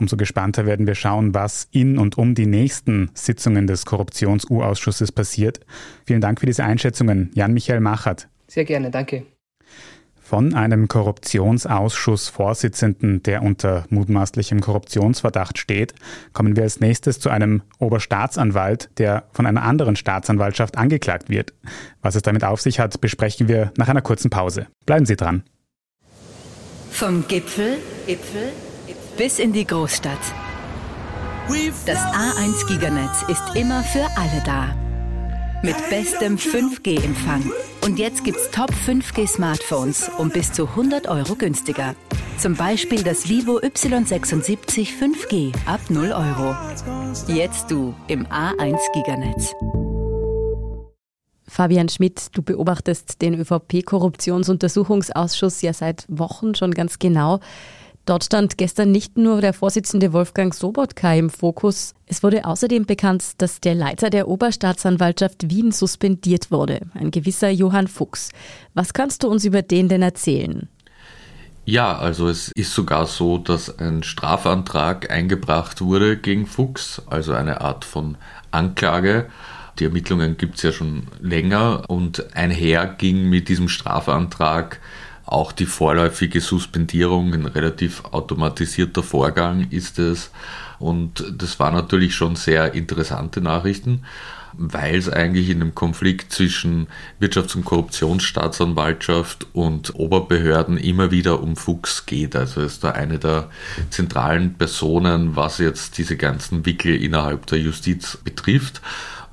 Umso 0.00 0.16
gespannter 0.16 0.64
werden 0.64 0.86
wir 0.86 0.94
schauen, 0.94 1.34
was 1.34 1.68
in 1.72 1.98
und 1.98 2.16
um 2.16 2.34
die 2.34 2.46
nächsten 2.46 3.10
Sitzungen 3.12 3.66
des 3.66 3.84
Korruptions-U-Ausschusses 3.84 5.12
passiert. 5.12 5.60
Vielen 6.06 6.22
Dank 6.22 6.40
für 6.40 6.46
diese 6.46 6.64
Einschätzungen, 6.64 7.30
Jan-Michael 7.34 7.80
Machert. 7.80 8.26
Sehr 8.46 8.64
gerne, 8.64 8.90
danke. 8.90 9.26
Von 10.22 10.54
einem 10.54 10.88
Korruptionsausschussvorsitzenden, 10.88 13.22
der 13.24 13.42
unter 13.42 13.84
mutmaßlichem 13.90 14.60
Korruptionsverdacht 14.60 15.58
steht, 15.58 15.94
kommen 16.32 16.56
wir 16.56 16.62
als 16.62 16.80
nächstes 16.80 17.20
zu 17.20 17.28
einem 17.28 17.60
Oberstaatsanwalt, 17.78 18.88
der 18.96 19.24
von 19.32 19.44
einer 19.44 19.64
anderen 19.64 19.96
Staatsanwaltschaft 19.96 20.78
angeklagt 20.78 21.28
wird. 21.28 21.52
Was 22.00 22.14
es 22.14 22.22
damit 22.22 22.44
auf 22.44 22.62
sich 22.62 22.80
hat, 22.80 23.02
besprechen 23.02 23.48
wir 23.48 23.72
nach 23.76 23.88
einer 23.88 24.02
kurzen 24.02 24.30
Pause. 24.30 24.66
Bleiben 24.86 25.04
Sie 25.04 25.16
dran. 25.16 25.42
Vom 26.90 27.28
Gipfel, 27.28 27.76
Gipfel 28.06 28.52
bis 29.20 29.38
in 29.38 29.52
die 29.52 29.66
Großstadt. 29.66 30.18
Das 31.84 31.98
A1 31.98 32.66
Giganetz 32.66 33.22
ist 33.28 33.42
immer 33.54 33.82
für 33.82 34.06
alle 34.16 34.42
da. 34.46 34.74
Mit 35.62 35.76
bestem 35.90 36.38
5G-Empfang. 36.38 37.52
Und 37.84 37.98
jetzt 37.98 38.24
gibt's 38.24 38.50
Top 38.50 38.70
5G 38.70 39.28
Smartphones 39.28 40.10
um 40.16 40.30
bis 40.30 40.54
zu 40.54 40.68
100 40.68 41.06
Euro 41.08 41.34
günstiger. 41.34 41.94
Zum 42.38 42.56
Beispiel 42.56 43.02
das 43.02 43.28
Vivo 43.28 43.58
Y76 43.58 44.88
5G 44.98 45.52
ab 45.66 45.80
0 45.90 46.12
Euro. 46.12 46.56
Jetzt 47.26 47.70
du 47.70 47.94
im 48.08 48.26
A1 48.28 48.78
Giganetz. 48.94 49.52
Fabian 51.46 51.90
Schmidt, 51.90 52.28
du 52.32 52.40
beobachtest 52.40 53.20
den 53.20 53.34
ÖVP-Korruptionsuntersuchungsausschuss 53.34 55.60
ja 55.60 55.74
seit 55.74 56.06
Wochen 56.08 56.54
schon 56.54 56.72
ganz 56.72 56.98
genau. 56.98 57.40
Dort 58.06 58.24
stand 58.24 58.58
gestern 58.58 58.90
nicht 58.90 59.18
nur 59.18 59.40
der 59.40 59.52
Vorsitzende 59.52 60.12
Wolfgang 60.12 60.54
Sobotka 60.54 61.14
im 61.14 61.30
Fokus. 61.30 61.94
Es 62.06 62.22
wurde 62.22 62.44
außerdem 62.44 62.86
bekannt, 62.86 63.24
dass 63.38 63.60
der 63.60 63.74
Leiter 63.74 64.10
der 64.10 64.26
Oberstaatsanwaltschaft 64.26 65.48
Wien 65.50 65.70
suspendiert 65.70 66.50
wurde, 66.50 66.80
ein 66.94 67.10
gewisser 67.10 67.50
Johann 67.50 67.88
Fuchs. 67.88 68.30
Was 68.74 68.94
kannst 68.94 69.22
du 69.22 69.28
uns 69.28 69.44
über 69.44 69.62
den 69.62 69.88
denn 69.88 70.02
erzählen? 70.02 70.68
Ja, 71.66 71.96
also 71.96 72.28
es 72.28 72.50
ist 72.56 72.74
sogar 72.74 73.06
so, 73.06 73.38
dass 73.38 73.78
ein 73.78 74.02
Strafantrag 74.02 75.10
eingebracht 75.10 75.80
wurde 75.80 76.16
gegen 76.16 76.46
Fuchs, 76.46 77.02
also 77.06 77.32
eine 77.32 77.60
Art 77.60 77.84
von 77.84 78.16
Anklage. 78.50 79.26
Die 79.78 79.84
Ermittlungen 79.84 80.36
gibt 80.36 80.56
es 80.56 80.62
ja 80.62 80.72
schon 80.72 81.06
länger 81.20 81.84
und 81.88 82.34
einher 82.34 82.86
ging 82.86 83.28
mit 83.28 83.48
diesem 83.48 83.68
Strafantrag 83.68 84.80
auch 85.30 85.52
die 85.52 85.66
vorläufige 85.66 86.40
Suspendierung, 86.40 87.32
ein 87.34 87.46
relativ 87.46 88.04
automatisierter 88.04 89.02
Vorgang 89.02 89.68
ist 89.70 89.98
es. 89.98 90.30
Und 90.78 91.24
das 91.36 91.60
waren 91.60 91.74
natürlich 91.74 92.14
schon 92.14 92.36
sehr 92.36 92.74
interessante 92.74 93.40
Nachrichten, 93.40 94.02
weil 94.54 94.96
es 94.96 95.08
eigentlich 95.08 95.48
in 95.48 95.60
einem 95.60 95.74
Konflikt 95.74 96.32
zwischen 96.32 96.88
Wirtschafts- 97.20 97.54
und 97.54 97.64
Korruptionsstaatsanwaltschaft 97.64 99.46
und 99.52 99.94
Oberbehörden 99.94 100.76
immer 100.76 101.10
wieder 101.10 101.42
um 101.42 101.54
Fuchs 101.54 102.06
geht. 102.06 102.34
Also 102.34 102.62
ist 102.62 102.82
da 102.82 102.90
eine 102.90 103.18
der 103.18 103.50
zentralen 103.90 104.54
Personen, 104.54 105.36
was 105.36 105.58
jetzt 105.58 105.98
diese 105.98 106.16
ganzen 106.16 106.66
Wickel 106.66 107.00
innerhalb 107.00 107.46
der 107.46 107.60
Justiz 107.60 108.16
betrifft. 108.16 108.80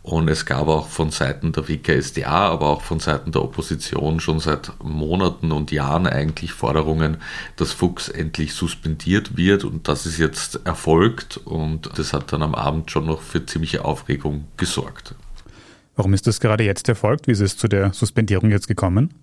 Und 0.08 0.30
es 0.30 0.46
gab 0.46 0.70
auch 0.70 0.88
von 0.88 1.12
Seiten 1.12 1.52
der 1.52 1.68
WKSDA, 1.68 2.48
aber 2.48 2.68
auch 2.68 2.82
von 2.82 3.02
Seiten 3.02 3.34
der 3.34 3.44
Opposition 3.44 4.22
schon 4.22 4.40
seit 4.40 4.72
Monaten 4.82 5.52
und 5.52 5.70
Jahren 5.70 6.08
eigentlich 6.08 6.54
Forderungen, 6.54 7.18
dass 7.58 7.74
Fuchs 7.74 8.08
endlich 8.08 8.54
suspendiert 8.54 9.36
wird. 9.36 9.66
Und 9.66 9.90
das 9.90 10.06
ist 10.06 10.18
jetzt 10.18 10.62
erfolgt. 10.64 11.36
Und 11.36 11.90
das 12.00 12.14
hat 12.14 12.32
dann 12.32 12.42
am 12.42 12.56
Abend 12.56 12.90
schon 12.90 13.06
noch 13.06 13.22
für 13.22 13.46
ziemliche 13.46 13.84
Aufregung 13.84 14.46
gesorgt. 14.56 15.14
Warum 15.98 16.14
ist 16.14 16.26
das 16.26 16.40
gerade 16.40 16.64
jetzt 16.64 16.88
erfolgt? 16.88 17.28
Wie 17.28 17.34
ist 17.34 17.42
es 17.42 17.58
zu 17.58 17.68
der 17.68 17.92
Suspendierung 17.92 18.50
jetzt 18.50 18.70
gekommen? 18.70 19.14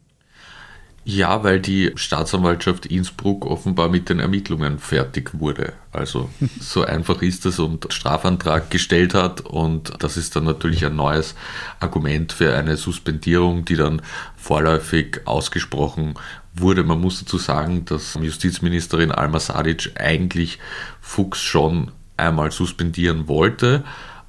Ja, 1.07 1.45
weil 1.45 1.61
die 1.61 1.93
Staatsanwaltschaft 1.97 2.87
Innsbruck 2.87 3.45
offenbar 3.45 3.91
mit 3.91 4.09
den 4.09 4.21
Ermittlungen 4.21 4.79
fertig 4.79 5.39
wurde. 5.39 5.75
Also 5.93 6.31
so 6.61 6.83
einfach 6.83 7.21
ist 7.21 7.45
es 7.45 7.59
und 7.59 7.87
Strafantrag 7.93 8.71
gestellt 8.71 9.13
hat 9.13 9.43
und 9.43 9.93
das 10.03 10.17
ist 10.17 10.35
dann 10.35 10.45
natürlich 10.45 10.85
ein 10.87 10.97
neues 10.97 11.35
Argument 11.79 12.33
für 12.33 12.57
eine 12.57 12.79
Suspendierung, 12.79 13.67
die 13.67 13.77
dann 13.77 14.01
vorläufig 14.37 15.21
ausgesprochen 15.27 16.15
wurde. 16.55 16.85
Man 16.85 17.01
muss 17.01 17.21
dazu 17.21 17.37
sagen, 17.37 17.85
dass 17.85 18.15
Justizministerin 18.15 19.13
Alma 19.13 19.41
Sadic 19.41 19.93
eigentlich 19.97 20.59
Fuchs 21.03 21.43
schon 21.43 21.91
einmal 22.17 22.51
suspendieren 22.51 23.29
wollte 23.29 23.85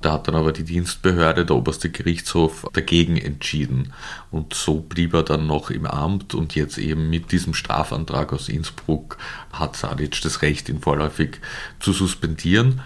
da 0.06 0.14
hat 0.14 0.28
dann 0.28 0.36
aber 0.36 0.52
die 0.52 0.64
Dienstbehörde, 0.64 1.48
der 1.48 1.56
oberste 1.56 1.90
Gerichtshof, 1.90 2.68
dagegen 2.74 3.18
entschieden. 3.18 3.92
Und 4.30 4.54
so 4.54 4.80
blieb 4.80 5.16
er 5.16 5.24
dann 5.24 5.48
noch 5.48 5.72
im 5.72 5.88
Amt 5.88 6.36
und 6.36 6.54
jetzt 6.54 6.78
eben 6.78 7.10
mit 7.10 7.32
diesem 7.32 7.56
Strafantrag 7.56 8.32
aus 8.32 8.48
Innsbruck 8.48 9.18
hat 9.52 9.76
Sadic 9.76 10.22
das 10.22 10.44
Recht, 10.44 10.70
ihn 10.70 10.80
vorläufig 10.80 11.40
zu 11.80 11.92
suspendieren. 11.92 12.82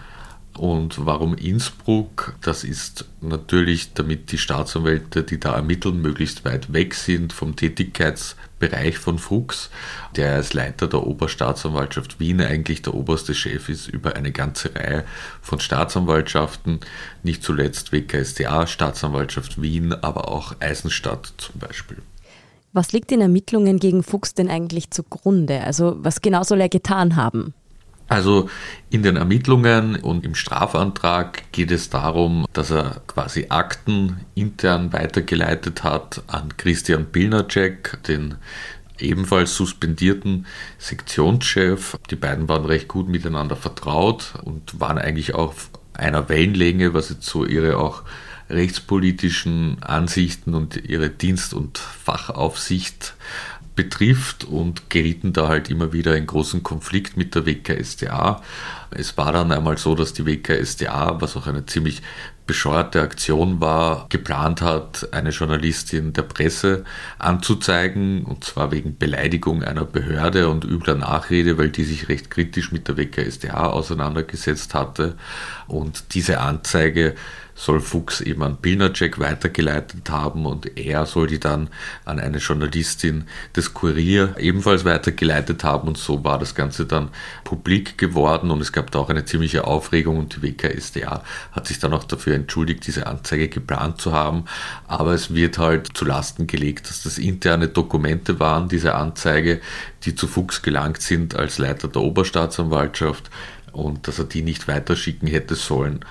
Und 0.59 1.05
warum 1.05 1.35
Innsbruck? 1.35 2.35
Das 2.41 2.65
ist 2.65 3.05
natürlich, 3.21 3.93
damit 3.93 4.33
die 4.33 4.37
Staatsanwälte, 4.37 5.23
die 5.23 5.39
da 5.39 5.55
ermitteln, 5.55 6.01
möglichst 6.01 6.43
weit 6.43 6.73
weg 6.73 6.95
sind 6.95 7.31
vom 7.31 7.55
Tätigkeitsbereich 7.55 8.97
von 8.97 9.19
Fuchs, 9.19 9.69
der 10.17 10.35
als 10.35 10.51
Leiter 10.51 10.89
der 10.89 11.07
Oberstaatsanwaltschaft 11.07 12.19
Wien 12.19 12.41
eigentlich 12.41 12.81
der 12.81 12.93
oberste 12.93 13.33
Chef 13.33 13.69
ist 13.69 13.87
über 13.87 14.17
eine 14.17 14.33
ganze 14.33 14.75
Reihe 14.75 15.05
von 15.41 15.61
Staatsanwaltschaften, 15.61 16.81
nicht 17.23 17.41
zuletzt 17.41 17.93
WKSDA, 17.93 18.67
Staatsanwaltschaft 18.67 19.61
Wien, 19.61 19.93
aber 19.93 20.27
auch 20.27 20.57
Eisenstadt 20.59 21.35
zum 21.37 21.57
Beispiel. 21.57 21.99
Was 22.73 22.91
liegt 22.91 23.11
den 23.11 23.21
Ermittlungen 23.21 23.79
gegen 23.79 24.03
Fuchs 24.03 24.33
denn 24.33 24.49
eigentlich 24.49 24.91
zugrunde? 24.91 25.61
Also 25.61 25.95
was 25.99 26.21
genau 26.21 26.43
soll 26.43 26.59
er 26.59 26.69
getan 26.69 27.15
haben? 27.15 27.53
Also 28.09 28.49
in 28.89 29.03
den 29.03 29.15
Ermittlungen 29.15 29.95
und 29.95 30.25
im 30.25 30.33
Strafantrag 30.33 31.51
geht 31.51 31.69
es 31.69 31.91
darum, 31.91 32.45
dass 32.53 32.71
er 32.71 33.01
quasi 33.05 33.45
Akten 33.49 34.21
intern 34.33 34.91
weitergeleitet 34.91 35.83
hat 35.83 36.23
an 36.25 36.57
Christian 36.57 37.05
Pilnacek, 37.11 37.99
den 38.07 38.35
ebenfalls 38.97 39.55
suspendierten 39.55 40.47
Sektionschef. 40.79 41.97
Die 42.09 42.15
beiden 42.15 42.49
waren 42.49 42.65
recht 42.65 42.87
gut 42.87 43.07
miteinander 43.07 43.55
vertraut 43.55 44.33
und 44.43 44.79
waren 44.79 44.97
eigentlich 44.97 45.35
auch 45.35 45.49
auf 45.49 45.69
einer 45.93 46.29
Wellenlänge, 46.29 46.93
was 46.95 47.09
jetzt 47.09 47.25
so 47.25 47.45
ihre 47.45 47.77
auch 47.77 48.03
rechtspolitischen 48.49 49.83
Ansichten 49.83 50.55
und 50.55 50.75
ihre 50.75 51.09
Dienst- 51.09 51.53
und 51.53 51.77
Fachaufsicht 51.77 53.13
betrifft 53.75 54.43
und 54.43 54.89
gerieten 54.89 55.33
da 55.33 55.47
halt 55.47 55.69
immer 55.69 55.93
wieder 55.93 56.15
in 56.17 56.27
großen 56.27 56.63
Konflikt 56.63 57.17
mit 57.17 57.35
der 57.35 57.45
WKSDA. 57.45 58.41
Es 58.91 59.17
war 59.17 59.31
dann 59.31 59.51
einmal 59.51 59.77
so, 59.77 59.95
dass 59.95 60.13
die 60.13 60.25
WKSDA, 60.25 61.21
was 61.21 61.37
auch 61.37 61.47
eine 61.47 61.65
ziemlich 61.65 62.01
bescheuerte 62.49 63.01
Aktion 63.03 63.61
war, 63.61 64.07
geplant 64.09 64.63
hat, 64.63 65.13
eine 65.13 65.29
Journalistin 65.29 66.13
der 66.13 66.23
Presse 66.23 66.83
anzuzeigen, 67.19 68.25
und 68.25 68.43
zwar 68.43 68.71
wegen 68.71 68.97
Beleidigung 68.97 69.63
einer 69.63 69.85
Behörde 69.85 70.49
und 70.49 70.65
übler 70.65 70.95
Nachrede, 70.95 71.59
weil 71.59 71.69
die 71.69 71.83
sich 71.83 72.09
recht 72.09 72.31
kritisch 72.31 72.71
mit 72.71 72.87
der 72.87 72.97
WKSDA 72.97 73.67
auseinandergesetzt 73.67 74.73
hatte. 74.73 75.15
Und 75.67 76.15
diese 76.15 76.39
Anzeige 76.39 77.13
soll 77.59 77.81
Fuchs 77.81 78.21
eben 78.21 78.41
an 78.41 78.55
Pilnacek 78.55 79.19
weitergeleitet 79.19 80.09
haben 80.09 80.45
und 80.45 80.77
er 80.77 81.05
soll 81.05 81.27
die 81.27 81.41
dann 81.41 81.67
an 82.05 82.17
eine 82.17 82.37
Journalistin 82.37 83.25
des 83.53 83.73
Kurier 83.73 84.33
ebenfalls 84.39 84.85
weitergeleitet 84.85 85.65
haben. 85.65 85.89
Und 85.89 85.97
so 85.97 86.23
war 86.23 86.39
das 86.39 86.55
Ganze 86.55 86.85
dann 86.85 87.09
publik 87.43 87.97
geworden. 87.97 88.49
Und 88.49 88.61
es 88.61 88.71
gab 88.71 88.91
da 88.91 88.99
auch 88.99 89.09
eine 89.09 89.25
ziemliche 89.25 89.67
Aufregung. 89.67 90.19
Und 90.19 90.37
die 90.37 90.41
WKSDA 90.41 91.21
hat 91.51 91.67
sich 91.67 91.79
dann 91.79 91.91
auch 91.91 92.05
dafür 92.05 92.35
entschuldigt, 92.35 92.87
diese 92.87 93.07
Anzeige 93.07 93.49
geplant 93.49 93.99
zu 93.99 94.13
haben, 94.13 94.45
aber 94.87 95.13
es 95.13 95.33
wird 95.33 95.57
halt 95.57 95.97
zu 95.97 96.05
Lasten 96.05 96.47
gelegt, 96.47 96.89
dass 96.89 97.03
das 97.03 97.17
interne 97.17 97.67
Dokumente 97.67 98.39
waren, 98.39 98.69
diese 98.69 98.95
Anzeige, 98.95 99.59
die 100.05 100.15
zu 100.15 100.27
Fuchs 100.27 100.61
gelangt 100.61 101.01
sind 101.01 101.35
als 101.35 101.57
Leiter 101.57 101.89
der 101.89 102.03
Oberstaatsanwaltschaft. 102.03 103.29
Und 103.73 104.07
dass 104.07 104.17
er 104.17 104.25
die 104.25 104.43
nicht 104.43 104.69
weiterschicken 104.69 105.27
hätte 105.27 105.55
sollen. 105.55 106.05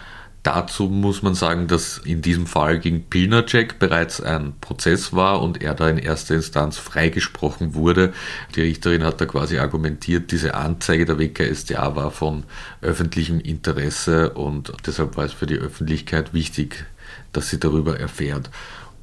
Dazu 0.49 0.85
muss 0.85 1.21
man 1.21 1.35
sagen, 1.35 1.67
dass 1.67 1.99
in 1.99 2.23
diesem 2.23 2.47
Fall 2.47 2.79
gegen 2.79 3.05
Pilnacek 3.05 3.79
bereits 3.79 4.23
ein 4.23 4.55
Prozess 4.63 5.13
war 5.13 5.43
und 5.43 5.61
er 5.61 5.75
da 5.75 5.91
in 5.91 5.99
erster 5.99 6.37
Instanz 6.37 6.79
freigesprochen 6.79 7.75
wurde. 7.75 8.15
Die 8.55 8.63
Richterin 8.63 9.05
hat 9.05 9.21
da 9.21 9.27
quasi 9.27 9.59
argumentiert, 9.59 10.33
diese 10.33 10.55
Anzeige 10.55 11.05
der 11.05 11.19
WKSDA 11.19 11.97
war 11.97 12.11
von 12.11 12.45
öffentlichem 12.81 13.41
Interesse 13.41 14.31
und 14.31 14.73
deshalb 14.87 15.19
war 15.19 15.27
es 15.27 15.35
für 15.35 15.47
die 15.47 15.59
Öffentlichkeit 15.59 16.33
wichtig, 16.33 16.87
dass 17.35 17.51
sie 17.51 17.61
darüber 17.61 18.01
erfährt. 18.01 18.49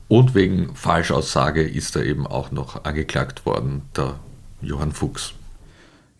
Und 0.08 0.34
wegen 0.34 0.76
Falschaussage 0.76 1.62
ist 1.62 1.96
er 1.96 2.06
eben 2.06 2.26
auch 2.26 2.50
noch 2.50 2.86
angeklagt 2.86 3.46
worden, 3.46 3.84
der 3.96 4.16
Johann 4.64 4.94
Fuchs. 4.94 5.36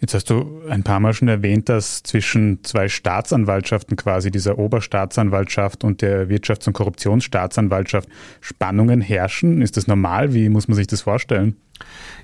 Jetzt 0.02 0.14
hast 0.14 0.30
du 0.30 0.62
ein 0.70 0.84
paar 0.84 1.00
Mal 1.00 1.14
schon 1.14 1.30
erwähnt, 1.30 1.70
dass 1.70 2.04
zwischen 2.04 2.64
zwei 2.64 2.90
Staatsanwaltschaften 2.90 3.96
quasi, 3.96 4.30
dieser 4.30 4.60
Oberstaatsanwaltschaft 4.60 5.84
und 5.84 6.02
der 6.02 6.30
Wirtschafts- 6.30 6.68
und 6.68 6.74
Korruptionsstaatsanwaltschaft, 6.74 8.10
Spannungen 8.42 9.00
herrschen. 9.00 9.62
Ist 9.62 9.78
das 9.78 9.88
normal? 9.88 10.34
Wie 10.34 10.50
muss 10.50 10.68
man 10.68 10.76
sich 10.76 10.88
das 10.88 11.02
vorstellen? 11.02 11.56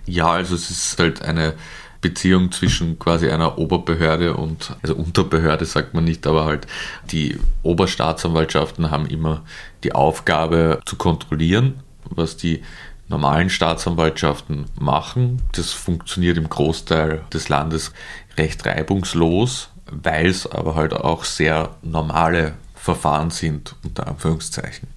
Ja, 0.06 0.28
also 0.28 0.56
es 0.56 0.70
ist 0.70 1.00
halt 1.00 1.22
eine 1.22 1.54
Beziehung 2.02 2.52
zwischen 2.52 3.00
quasi 3.00 3.30
einer 3.30 3.58
Oberbehörde 3.58 4.36
und, 4.36 4.76
also 4.82 4.96
Unterbehörde 4.96 5.66
sagt 5.66 5.94
man 5.94 6.04
nicht, 6.04 6.26
aber 6.28 6.46
halt 6.46 6.68
die 7.12 7.40
Oberstaatsanwaltschaften 7.64 8.92
haben 8.92 9.06
immer 9.06 9.44
die 9.84 9.94
Aufgabe 9.94 10.82
zu 10.86 10.98
kontrollieren, 10.98 11.76
was 12.10 12.38
die 12.38 12.64
normalen 13.12 13.50
Staatsanwaltschaften 13.50 14.66
machen. 14.80 15.42
Das 15.52 15.72
funktioniert 15.72 16.38
im 16.38 16.50
Großteil 16.50 17.22
des 17.32 17.50
Landes 17.50 17.94
recht 18.38 18.66
reibungslos, 18.66 19.70
weil 19.86 20.28
es 20.28 20.48
aber 20.48 20.74
halt 20.76 20.94
auch 20.94 21.24
sehr 21.24 21.76
normale 21.84 22.54
Verfahren 22.74 23.30
sind, 23.30 23.76
unter 23.84 24.08
Anführungszeichen. 24.08 24.88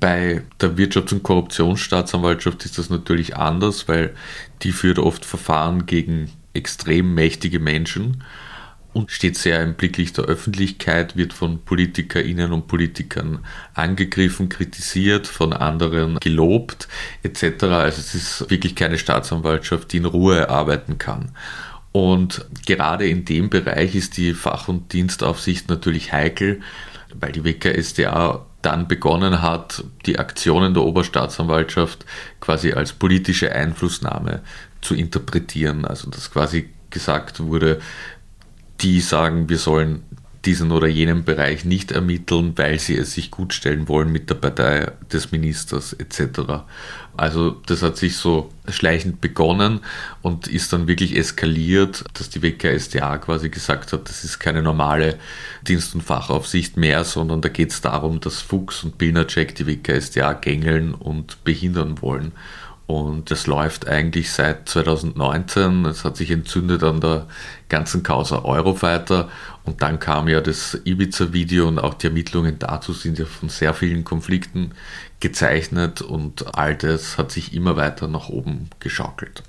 Bei 0.00 0.42
der 0.60 0.76
Wirtschafts- 0.76 1.12
und 1.12 1.22
Korruptionsstaatsanwaltschaft 1.22 2.64
ist 2.64 2.78
das 2.78 2.88
natürlich 2.88 3.36
anders, 3.36 3.88
weil 3.88 4.14
die 4.62 4.72
führt 4.72 4.98
oft 4.98 5.26
Verfahren 5.26 5.84
gegen 5.84 6.32
extrem 6.54 7.14
mächtige 7.14 7.58
Menschen 7.58 8.24
und 8.96 9.10
steht 9.10 9.36
sehr 9.36 9.62
im 9.62 9.74
Blicklicht 9.74 10.16
der 10.16 10.24
Öffentlichkeit, 10.24 11.16
wird 11.16 11.34
von 11.34 11.62
PolitikerInnen 11.62 12.50
und 12.50 12.66
Politikern 12.66 13.44
angegriffen, 13.74 14.48
kritisiert, 14.48 15.26
von 15.26 15.52
anderen 15.52 16.18
gelobt 16.18 16.88
etc. 17.22 17.64
Also 17.64 18.00
es 18.00 18.14
ist 18.14 18.50
wirklich 18.50 18.74
keine 18.74 18.96
Staatsanwaltschaft, 18.96 19.92
die 19.92 19.98
in 19.98 20.06
Ruhe 20.06 20.48
arbeiten 20.48 20.96
kann. 20.96 21.32
Und 21.92 22.46
gerade 22.66 23.06
in 23.06 23.26
dem 23.26 23.50
Bereich 23.50 23.94
ist 23.94 24.16
die 24.16 24.32
Fach- 24.32 24.68
und 24.68 24.94
Dienstaufsicht 24.94 25.68
natürlich 25.68 26.14
heikel, 26.14 26.62
weil 27.20 27.32
die 27.32 27.44
WKSDA 27.44 28.46
dann 28.62 28.88
begonnen 28.88 29.42
hat, 29.42 29.84
die 30.06 30.18
Aktionen 30.18 30.72
der 30.72 30.84
Oberstaatsanwaltschaft 30.84 32.06
quasi 32.40 32.72
als 32.72 32.94
politische 32.94 33.52
Einflussnahme 33.52 34.40
zu 34.80 34.94
interpretieren. 34.94 35.84
Also 35.84 36.08
dass 36.08 36.30
quasi 36.30 36.70
gesagt 36.90 37.40
wurde, 37.40 37.80
die 38.80 39.00
sagen, 39.00 39.48
wir 39.48 39.58
sollen 39.58 40.02
diesen 40.46 40.70
oder 40.70 40.86
jenen 40.86 41.24
Bereich 41.24 41.64
nicht 41.64 41.90
ermitteln, 41.90 42.52
weil 42.56 42.78
sie 42.78 42.96
es 42.96 43.12
sich 43.12 43.30
gut 43.30 43.52
stellen 43.52 43.88
wollen 43.88 44.12
mit 44.12 44.30
der 44.30 44.36
Partei 44.36 44.92
des 45.12 45.32
Ministers 45.32 45.92
etc. 45.92 46.62
Also 47.16 47.50
das 47.66 47.82
hat 47.82 47.96
sich 47.96 48.16
so 48.16 48.50
schleichend 48.68 49.20
begonnen 49.20 49.80
und 50.22 50.46
ist 50.46 50.72
dann 50.72 50.86
wirklich 50.86 51.16
eskaliert, 51.16 52.04
dass 52.14 52.30
die 52.30 52.42
WKSDA 52.42 53.18
quasi 53.18 53.48
gesagt 53.48 53.92
hat, 53.92 54.08
das 54.08 54.22
ist 54.22 54.38
keine 54.38 54.62
normale 54.62 55.18
Dienst- 55.66 55.94
und 55.94 56.02
Fachaufsicht 56.02 56.76
mehr, 56.76 57.04
sondern 57.04 57.40
da 57.40 57.48
geht 57.48 57.72
es 57.72 57.80
darum, 57.80 58.20
dass 58.20 58.40
Fuchs 58.40 58.84
und 58.84 58.98
Pilnacek 58.98 59.54
die 59.54 59.66
WKSDA 59.66 60.34
gängeln 60.34 60.94
und 60.94 61.42
behindern 61.42 62.00
wollen. 62.02 62.32
Und 62.86 63.32
das 63.32 63.48
läuft 63.48 63.88
eigentlich 63.88 64.30
seit 64.30 64.68
2019. 64.68 65.86
Es 65.86 66.04
hat 66.04 66.16
sich 66.16 66.30
entzündet 66.30 66.84
an 66.84 67.00
der 67.00 67.26
ganzen 67.68 68.04
Causa 68.04 68.44
Eurofighter. 68.44 69.28
Und 69.64 69.82
dann 69.82 69.98
kam 69.98 70.28
ja 70.28 70.40
das 70.40 70.78
Ibiza-Video 70.84 71.66
und 71.66 71.80
auch 71.80 71.94
die 71.94 72.06
Ermittlungen 72.06 72.58
dazu 72.60 72.92
sind 72.92 73.18
ja 73.18 73.24
von 73.24 73.48
sehr 73.48 73.74
vielen 73.74 74.04
Konflikten 74.04 74.72
gezeichnet 75.18 76.02
und 76.02 76.56
all 76.56 76.76
das 76.76 77.18
hat 77.18 77.32
sich 77.32 77.52
immer 77.52 77.76
weiter 77.76 78.06
nach 78.06 78.28
oben 78.28 78.70
geschaukelt. 78.78 79.42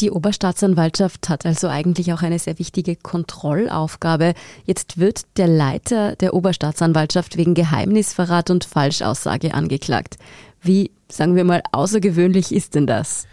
Die 0.00 0.10
Oberstaatsanwaltschaft 0.10 1.28
hat 1.28 1.44
also 1.44 1.68
eigentlich 1.68 2.12
auch 2.12 2.22
eine 2.22 2.38
sehr 2.38 2.58
wichtige 2.58 2.96
Kontrollaufgabe. 2.96 4.34
Jetzt 4.64 4.98
wird 4.98 5.22
der 5.36 5.46
Leiter 5.46 6.16
der 6.16 6.34
Oberstaatsanwaltschaft 6.34 7.36
wegen 7.36 7.54
Geheimnisverrat 7.54 8.50
und 8.50 8.64
Falschaussage 8.64 9.54
angeklagt. 9.54 10.16
Wie, 10.62 10.90
sagen 11.12 11.36
wir 11.36 11.44
mal, 11.44 11.62
außergewöhnlich 11.72 12.54
ist 12.54 12.74
denn 12.74 12.86
das? 12.86 13.26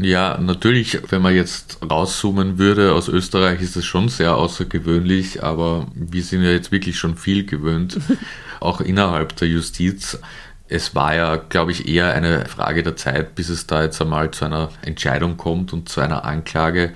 Ja, 0.00 0.38
natürlich, 0.38 0.98
wenn 1.10 1.22
man 1.22 1.36
jetzt 1.36 1.78
rauszoomen 1.88 2.58
würde 2.58 2.94
aus 2.94 3.08
Österreich, 3.08 3.60
ist 3.62 3.76
es 3.76 3.86
schon 3.86 4.08
sehr 4.08 4.34
außergewöhnlich, 4.34 5.44
aber 5.44 5.86
wir 5.94 6.22
sind 6.24 6.42
ja 6.42 6.50
jetzt 6.50 6.72
wirklich 6.72 6.98
schon 6.98 7.16
viel 7.16 7.46
gewöhnt, 7.46 7.96
auch 8.60 8.80
innerhalb 8.80 9.36
der 9.36 9.46
Justiz. 9.46 10.18
Es 10.68 10.96
war 10.96 11.14
ja, 11.14 11.36
glaube 11.36 11.70
ich, 11.70 11.88
eher 11.88 12.12
eine 12.12 12.46
Frage 12.46 12.82
der 12.82 12.96
Zeit, 12.96 13.36
bis 13.36 13.48
es 13.48 13.68
da 13.68 13.84
jetzt 13.84 14.02
einmal 14.02 14.32
zu 14.32 14.44
einer 14.46 14.70
Entscheidung 14.82 15.36
kommt 15.36 15.72
und 15.72 15.88
zu 15.88 16.00
einer 16.00 16.24
Anklage. 16.24 16.92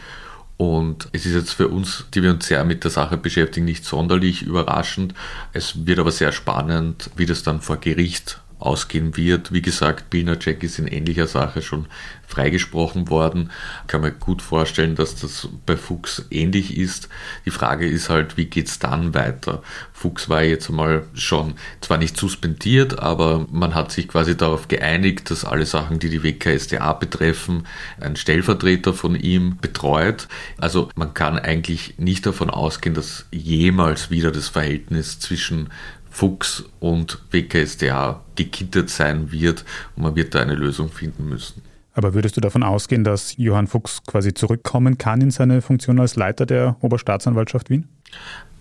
Und 0.56 1.08
es 1.12 1.24
ist 1.24 1.34
jetzt 1.34 1.52
für 1.52 1.68
uns, 1.68 2.04
die 2.14 2.22
wir 2.22 2.32
uns 2.32 2.46
sehr 2.46 2.64
mit 2.64 2.84
der 2.84 2.90
Sache 2.90 3.16
beschäftigen, 3.16 3.64
nicht 3.64 3.84
sonderlich 3.84 4.42
überraschend. 4.42 5.14
Es 5.52 5.86
wird 5.86 6.00
aber 6.00 6.10
sehr 6.10 6.32
spannend, 6.32 7.10
wie 7.16 7.26
das 7.26 7.44
dann 7.44 7.60
vor 7.60 7.78
Gericht 7.78 8.40
ausgehen 8.62 9.16
wird. 9.16 9.52
Wie 9.52 9.62
gesagt, 9.62 10.10
Pilnacek 10.10 10.62
ist 10.62 10.78
in 10.78 10.86
ähnlicher 10.86 11.26
Sache 11.26 11.62
schon 11.62 11.86
freigesprochen 12.26 13.10
worden. 13.10 13.50
Kann 13.86 14.00
man 14.00 14.18
gut 14.18 14.40
vorstellen, 14.40 14.94
dass 14.94 15.16
das 15.16 15.48
bei 15.66 15.76
Fuchs 15.76 16.24
ähnlich 16.30 16.78
ist. 16.78 17.08
Die 17.44 17.50
Frage 17.50 17.86
ist 17.86 18.08
halt, 18.08 18.36
wie 18.36 18.46
geht 18.46 18.68
es 18.68 18.78
dann 18.78 19.12
weiter? 19.14 19.62
Fuchs 19.92 20.28
war 20.28 20.42
jetzt 20.42 20.70
einmal 20.70 21.04
schon 21.14 21.54
zwar 21.80 21.98
nicht 21.98 22.16
suspendiert, 22.16 22.98
aber 22.98 23.46
man 23.50 23.74
hat 23.74 23.92
sich 23.92 24.08
quasi 24.08 24.36
darauf 24.36 24.68
geeinigt, 24.68 25.30
dass 25.30 25.44
alle 25.44 25.66
Sachen, 25.66 25.98
die 25.98 26.08
die 26.08 26.22
WKSDA 26.22 26.94
betreffen, 26.94 27.66
ein 28.00 28.16
Stellvertreter 28.16 28.94
von 28.94 29.14
ihm 29.14 29.58
betreut. 29.60 30.28
Also 30.56 30.88
man 30.96 31.12
kann 31.12 31.38
eigentlich 31.38 31.94
nicht 31.98 32.24
davon 32.24 32.48
ausgehen, 32.48 32.94
dass 32.94 33.26
jemals 33.30 34.10
wieder 34.10 34.32
das 34.32 34.48
Verhältnis 34.48 35.18
zwischen 35.20 35.68
Fuchs 36.12 36.64
und 36.78 37.18
WKSDA 37.30 38.20
gekittet 38.36 38.90
sein 38.90 39.32
wird 39.32 39.64
und 39.96 40.04
man 40.04 40.14
wird 40.14 40.34
da 40.34 40.40
eine 40.40 40.54
Lösung 40.54 40.90
finden 40.90 41.28
müssen. 41.28 41.62
Aber 41.94 42.14
würdest 42.14 42.36
du 42.36 42.40
davon 42.40 42.62
ausgehen, 42.62 43.04
dass 43.04 43.36
Johann 43.36 43.66
Fuchs 43.66 44.02
quasi 44.04 44.32
zurückkommen 44.32 44.98
kann 44.98 45.20
in 45.20 45.30
seine 45.30 45.60
Funktion 45.60 46.00
als 46.00 46.16
Leiter 46.16 46.46
der 46.46 46.76
Oberstaatsanwaltschaft 46.80 47.70
Wien? 47.70 47.88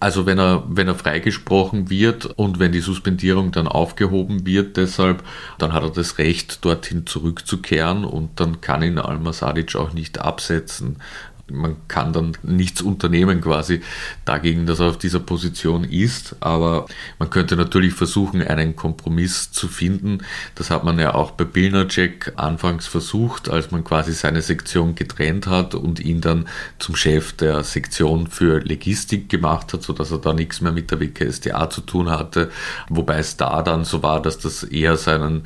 Also 0.01 0.25
wenn 0.25 0.39
er, 0.39 0.63
wenn 0.67 0.87
er 0.87 0.95
freigesprochen 0.95 1.91
wird 1.91 2.25
und 2.25 2.57
wenn 2.57 2.71
die 2.71 2.79
Suspendierung 2.79 3.51
dann 3.51 3.67
aufgehoben 3.67 4.47
wird, 4.47 4.75
deshalb, 4.75 5.23
dann 5.59 5.73
hat 5.73 5.83
er 5.83 5.91
das 5.91 6.17
Recht, 6.17 6.65
dorthin 6.65 7.05
zurückzukehren 7.05 8.03
und 8.03 8.39
dann 8.39 8.61
kann 8.61 8.81
ihn 8.81 8.97
Alma 8.97 9.31
Sadic 9.31 9.75
auch 9.75 9.93
nicht 9.93 10.17
absetzen 10.17 10.97
man 11.53 11.75
kann 11.87 12.13
dann 12.13 12.37
nichts 12.43 12.81
unternehmen 12.81 13.41
quasi 13.41 13.81
dagegen, 14.25 14.65
dass 14.65 14.79
er 14.79 14.87
auf 14.87 14.97
dieser 14.97 15.19
Position 15.19 15.83
ist. 15.83 16.35
Aber 16.39 16.85
man 17.19 17.29
könnte 17.29 17.55
natürlich 17.55 17.93
versuchen, 17.93 18.41
einen 18.41 18.75
Kompromiss 18.75 19.51
zu 19.51 19.67
finden. 19.67 20.19
Das 20.55 20.69
hat 20.69 20.83
man 20.83 20.99
ja 20.99 21.13
auch 21.13 21.31
bei 21.31 21.43
Bilnacek 21.43 22.33
anfangs 22.35 22.87
versucht, 22.87 23.49
als 23.49 23.71
man 23.71 23.83
quasi 23.83 24.13
seine 24.13 24.41
Sektion 24.41 24.95
getrennt 24.95 25.47
hat 25.47 25.75
und 25.75 25.99
ihn 25.99 26.21
dann 26.21 26.47
zum 26.79 26.95
Chef 26.95 27.33
der 27.33 27.63
Sektion 27.63 28.27
für 28.27 28.59
Logistik 28.59 29.29
gemacht 29.29 29.73
hat, 29.73 29.83
sodass 29.83 30.11
er 30.11 30.19
da 30.19 30.33
nichts 30.33 30.61
mehr 30.61 30.71
mit 30.71 30.91
der 30.91 30.99
WKSDA 30.99 31.69
zu 31.69 31.81
tun 31.81 32.09
hatte. 32.09 32.51
Wobei 32.89 33.17
es 33.19 33.37
da 33.37 33.61
dann 33.61 33.85
so 33.85 34.03
war, 34.03 34.21
dass 34.21 34.37
das 34.37 34.63
eher 34.63 34.97
seinen 34.97 35.43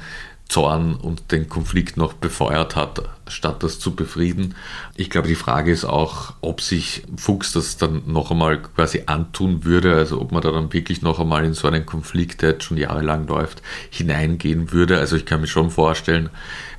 Zorn 0.48 0.96
und 0.96 1.32
den 1.32 1.50
Konflikt 1.50 1.98
noch 1.98 2.14
befeuert 2.14 2.76
hat, 2.76 3.02
statt 3.28 3.64
das 3.64 3.80
zu 3.80 3.96
befrieden. 3.96 4.56
Ich 4.96 5.10
glaube, 5.10 5.28
die 5.28 5.36
Frage 5.36 5.72
ist 5.72 5.86
auch, 5.86 6.34
ob 6.42 6.62
sich 6.62 7.04
Fuchs 7.18 7.52
das 7.52 7.78
dann 7.78 8.04
noch 8.06 8.32
einmal 8.32 8.62
quasi 8.62 9.04
antun 9.08 9.66
würde, 9.66 9.96
also 9.96 10.22
ob 10.22 10.32
man 10.32 10.42
da 10.42 10.52
dann 10.52 10.72
wirklich 10.72 11.02
noch 11.02 11.20
einmal 11.20 11.44
in 11.46 11.54
so 11.54 11.68
einen 11.68 11.86
Konflikt, 11.86 12.42
der 12.42 12.52
jetzt 12.52 12.64
schon 12.64 12.78
jahrelang 12.78 13.28
läuft, 13.28 13.64
hineingehen 13.90 14.72
würde. 14.72 15.00
Also 15.00 15.16
ich 15.16 15.26
kann 15.26 15.42
mir 15.42 15.48
schon 15.48 15.72
vorstellen, 15.72 16.30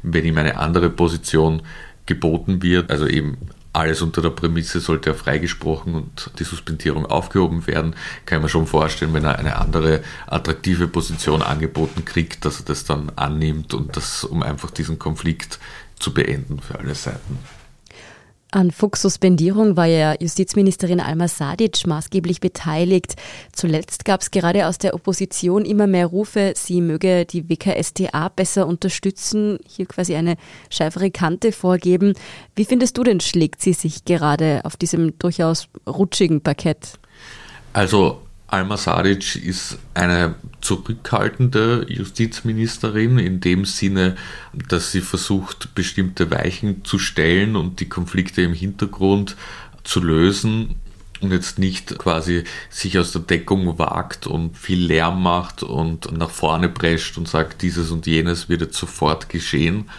wenn 0.02 0.24
ihm 0.24 0.38
eine 0.38 0.59
andere 0.59 0.88
Position 0.88 1.62
geboten 2.07 2.62
wird, 2.62 2.90
also 2.90 3.07
eben 3.07 3.37
alles 3.76 4.02
unter 4.02 4.22
der 4.22 4.30
Prämisse, 4.30 4.80
sollte 4.80 5.10
er 5.10 5.14
freigesprochen 5.14 5.94
und 5.94 6.30
die 6.38 6.44
Suspendierung 6.44 7.06
aufgehoben 7.06 7.66
werden, 7.66 7.94
kann 8.24 8.42
mir 8.42 8.48
schon 8.48 8.66
vorstellen, 8.66 9.12
wenn 9.14 9.24
er 9.24 9.38
eine 9.38 9.56
andere 9.56 10.02
attraktive 10.26 10.88
Position 10.88 11.42
angeboten 11.42 12.04
kriegt, 12.04 12.44
dass 12.44 12.60
er 12.60 12.64
das 12.64 12.84
dann 12.84 13.12
annimmt 13.16 13.74
und 13.74 13.96
das, 13.96 14.24
um 14.24 14.42
einfach 14.42 14.70
diesen 14.70 14.98
Konflikt 14.98 15.58
zu 15.98 16.12
beenden 16.12 16.60
für 16.60 16.78
alle 16.78 16.94
Seiten. 16.94 17.38
An 18.52 18.70
Fuchs 18.70 19.02
Suspendierung 19.02 19.76
war 19.76 19.87
ja 19.87 20.14
Justizministerin 20.20 21.00
Alma 21.00 21.26
Sadic 21.26 21.87
maßgeblich 21.87 22.40
beteiligt. 22.40 23.16
Zuletzt 23.52 24.04
gab 24.04 24.20
es 24.20 24.30
gerade 24.30 24.68
aus 24.68 24.78
der 24.78 24.94
Opposition 24.94 25.64
immer 25.64 25.87
mehr 25.87 26.06
Rufe, 26.06 26.52
sie 26.54 26.80
möge 26.80 27.26
die 27.26 27.48
WKStA 27.48 28.28
besser 28.28 28.66
unterstützen, 28.66 29.59
hier 29.66 29.87
quasi 29.87 30.14
eine 30.14 30.37
schärfere 30.70 31.11
Kante 31.11 31.50
vorgeben. 31.50 32.14
Wie 32.54 32.64
findest 32.64 32.96
du 32.96 33.02
denn, 33.02 33.20
schlägt 33.20 33.61
sie 33.62 33.72
sich 33.72 34.04
gerade 34.04 34.61
auf 34.64 34.76
diesem 34.76 35.18
durchaus 35.18 35.68
rutschigen 35.87 36.40
Parkett? 36.40 37.00
Also 37.72 38.20
Alma 38.48 38.76
Sadic 38.76 39.37
ist 39.37 39.78
eine 39.94 40.37
zurückhaltende 40.61 41.85
Justizministerin 41.88 43.18
in 43.18 43.40
dem 43.40 43.64
Sinne, 43.64 44.16
dass 44.68 44.92
sie 44.92 45.00
versucht, 45.00 45.74
bestimmte 45.74 46.30
Weichen 46.30 46.85
zu 46.85 46.98
stellen 46.98 47.56
und 47.56 47.80
die 47.80 47.88
Konflikte 47.88 48.42
im 48.42 48.52
Hintergrund 48.52 49.37
zu 49.82 50.00
lösen 50.00 50.76
und 51.20 51.32
jetzt 51.32 51.59
nicht 51.59 51.98
quasi 51.98 52.44
sich 52.70 52.98
aus 52.98 53.12
der 53.12 53.22
Deckung 53.22 53.78
wagt 53.78 54.26
und 54.26 54.56
viel 54.56 54.85
Lärm 54.85 55.22
macht 55.22 55.62
und 55.62 56.12
nach 56.12 56.30
vorne 56.30 56.68
prescht 56.68 57.18
und 57.18 57.26
sagt, 57.28 57.62
dieses 57.62 57.90
und 57.90 58.06
jenes 58.06 58.48
wird 58.48 58.61
jetzt 58.61 58.78
sofort 58.78 59.28
geschehen, 59.28 59.90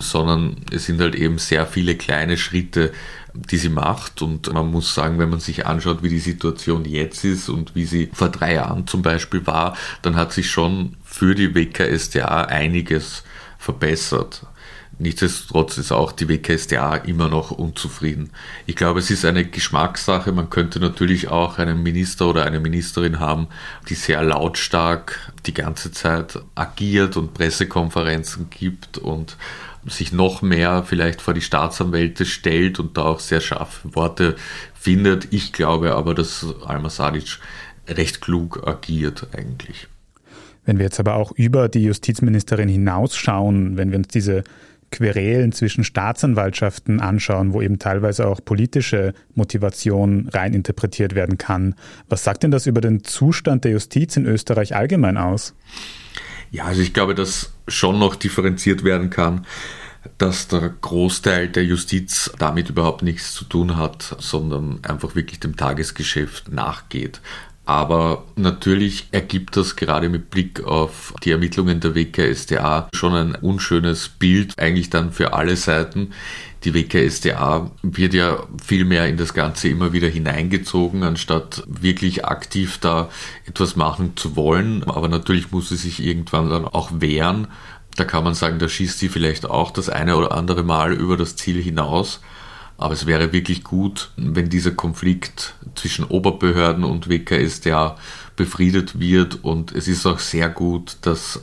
sondern 0.00 0.56
es 0.72 0.86
sind 0.86 1.00
halt 1.00 1.14
eben 1.14 1.38
sehr 1.38 1.66
viele 1.66 1.96
kleine 1.96 2.36
Schritte, 2.36 2.92
die 3.34 3.56
sie 3.56 3.68
macht. 3.68 4.22
Und 4.22 4.52
man 4.52 4.70
muss 4.70 4.94
sagen, 4.94 5.18
wenn 5.18 5.30
man 5.30 5.40
sich 5.40 5.66
anschaut, 5.66 6.02
wie 6.02 6.08
die 6.08 6.18
Situation 6.18 6.84
jetzt 6.84 7.24
ist 7.24 7.48
und 7.48 7.74
wie 7.74 7.84
sie 7.84 8.10
vor 8.12 8.28
drei 8.28 8.54
Jahren 8.54 8.86
zum 8.86 9.02
Beispiel 9.02 9.46
war, 9.46 9.76
dann 10.02 10.16
hat 10.16 10.32
sich 10.32 10.50
schon 10.50 10.96
für 11.04 11.34
die 11.34 11.54
WKSDA 11.54 12.44
einiges 12.44 13.22
verbessert. 13.58 14.46
Nichtsdestotrotz 15.00 15.78
ist 15.78 15.92
auch 15.92 16.12
die 16.12 16.28
WKSDA 16.28 16.96
immer 16.96 17.28
noch 17.28 17.52
unzufrieden. 17.52 18.30
Ich 18.66 18.76
glaube, 18.76 18.98
es 18.98 19.10
ist 19.10 19.24
eine 19.24 19.46
Geschmackssache. 19.46 20.30
Man 20.30 20.50
könnte 20.50 20.78
natürlich 20.78 21.28
auch 21.28 21.56
einen 21.56 21.82
Minister 21.82 22.26
oder 22.28 22.44
eine 22.44 22.60
Ministerin 22.60 23.18
haben, 23.18 23.48
die 23.88 23.94
sehr 23.94 24.22
lautstark 24.22 25.32
die 25.46 25.54
ganze 25.54 25.90
Zeit 25.90 26.38
agiert 26.54 27.16
und 27.16 27.32
Pressekonferenzen 27.32 28.50
gibt 28.50 28.98
und 28.98 29.38
sich 29.86 30.12
noch 30.12 30.42
mehr 30.42 30.84
vielleicht 30.84 31.22
vor 31.22 31.34
die 31.34 31.40
Staatsanwälte 31.40 32.26
stellt 32.26 32.78
und 32.78 32.96
da 32.96 33.02
auch 33.02 33.20
sehr 33.20 33.40
scharfe 33.40 33.94
Worte 33.94 34.36
findet. 34.74 35.32
Ich 35.32 35.52
glaube 35.52 35.94
aber, 35.94 36.14
dass 36.14 36.46
Alma 36.66 36.90
Sadic 36.90 37.38
recht 37.88 38.20
klug 38.20 38.66
agiert 38.66 39.28
eigentlich. 39.36 39.88
Wenn 40.64 40.78
wir 40.78 40.84
jetzt 40.84 41.00
aber 41.00 41.14
auch 41.14 41.32
über 41.32 41.68
die 41.68 41.82
Justizministerin 41.82 42.68
hinausschauen, 42.68 43.76
wenn 43.76 43.90
wir 43.90 43.98
uns 43.98 44.08
diese 44.08 44.44
Querelen 44.90 45.52
zwischen 45.52 45.84
Staatsanwaltschaften 45.84 47.00
anschauen, 47.00 47.52
wo 47.52 47.62
eben 47.62 47.78
teilweise 47.78 48.26
auch 48.26 48.44
politische 48.44 49.14
Motivation 49.34 50.28
reininterpretiert 50.28 51.14
werden 51.14 51.38
kann. 51.38 51.76
Was 52.08 52.24
sagt 52.24 52.42
denn 52.42 52.50
das 52.50 52.66
über 52.66 52.80
den 52.80 53.04
Zustand 53.04 53.64
der 53.64 53.72
Justiz 53.72 54.16
in 54.16 54.26
Österreich 54.26 54.74
allgemein 54.74 55.16
aus? 55.16 55.54
Ja, 56.50 56.64
also 56.64 56.82
ich 56.82 56.92
glaube, 56.92 57.14
dass 57.14 57.52
schon 57.68 57.98
noch 57.98 58.16
differenziert 58.16 58.82
werden 58.82 59.10
kann, 59.10 59.46
dass 60.18 60.48
der 60.48 60.68
Großteil 60.68 61.48
der 61.48 61.64
Justiz 61.64 62.30
damit 62.38 62.70
überhaupt 62.70 63.02
nichts 63.02 63.34
zu 63.34 63.44
tun 63.44 63.76
hat, 63.76 64.16
sondern 64.18 64.82
einfach 64.84 65.14
wirklich 65.14 65.40
dem 65.40 65.56
Tagesgeschäft 65.56 66.50
nachgeht. 66.50 67.20
Aber 67.70 68.24
natürlich 68.34 69.06
ergibt 69.12 69.56
das 69.56 69.76
gerade 69.76 70.08
mit 70.08 70.28
Blick 70.28 70.64
auf 70.64 71.14
die 71.22 71.30
Ermittlungen 71.30 71.78
der 71.78 71.94
WKSDA 71.94 72.88
schon 72.92 73.14
ein 73.14 73.36
unschönes 73.36 74.08
Bild, 74.08 74.58
eigentlich 74.58 74.90
dann 74.90 75.12
für 75.12 75.34
alle 75.34 75.54
Seiten. 75.54 76.10
Die 76.64 76.74
WKSDA 76.74 77.70
wird 77.82 78.12
ja 78.12 78.42
viel 78.60 78.84
mehr 78.84 79.06
in 79.06 79.18
das 79.18 79.34
Ganze 79.34 79.68
immer 79.68 79.92
wieder 79.92 80.08
hineingezogen, 80.08 81.04
anstatt 81.04 81.62
wirklich 81.68 82.24
aktiv 82.24 82.78
da 82.78 83.08
etwas 83.46 83.76
machen 83.76 84.16
zu 84.16 84.34
wollen. 84.34 84.82
Aber 84.82 85.06
natürlich 85.06 85.52
muss 85.52 85.68
sie 85.68 85.76
sich 85.76 86.04
irgendwann 86.04 86.50
dann 86.50 86.64
auch 86.64 86.90
wehren. 86.94 87.46
Da 87.94 88.02
kann 88.02 88.24
man 88.24 88.34
sagen, 88.34 88.58
da 88.58 88.68
schießt 88.68 88.98
sie 88.98 89.08
vielleicht 89.08 89.48
auch 89.48 89.70
das 89.70 89.88
eine 89.88 90.16
oder 90.16 90.32
andere 90.32 90.64
Mal 90.64 90.92
über 90.92 91.16
das 91.16 91.36
Ziel 91.36 91.62
hinaus. 91.62 92.18
Aber 92.80 92.94
es 92.94 93.04
wäre 93.04 93.30
wirklich 93.34 93.62
gut, 93.62 94.10
wenn 94.16 94.48
dieser 94.48 94.70
Konflikt 94.70 95.54
zwischen 95.74 96.02
Oberbehörden 96.06 96.82
und 96.82 97.10
WKSDA 97.10 97.98
befriedet 98.36 98.98
wird. 98.98 99.44
Und 99.44 99.72
es 99.72 99.86
ist 99.86 100.06
auch 100.06 100.18
sehr 100.18 100.48
gut, 100.48 100.96
dass 101.02 101.42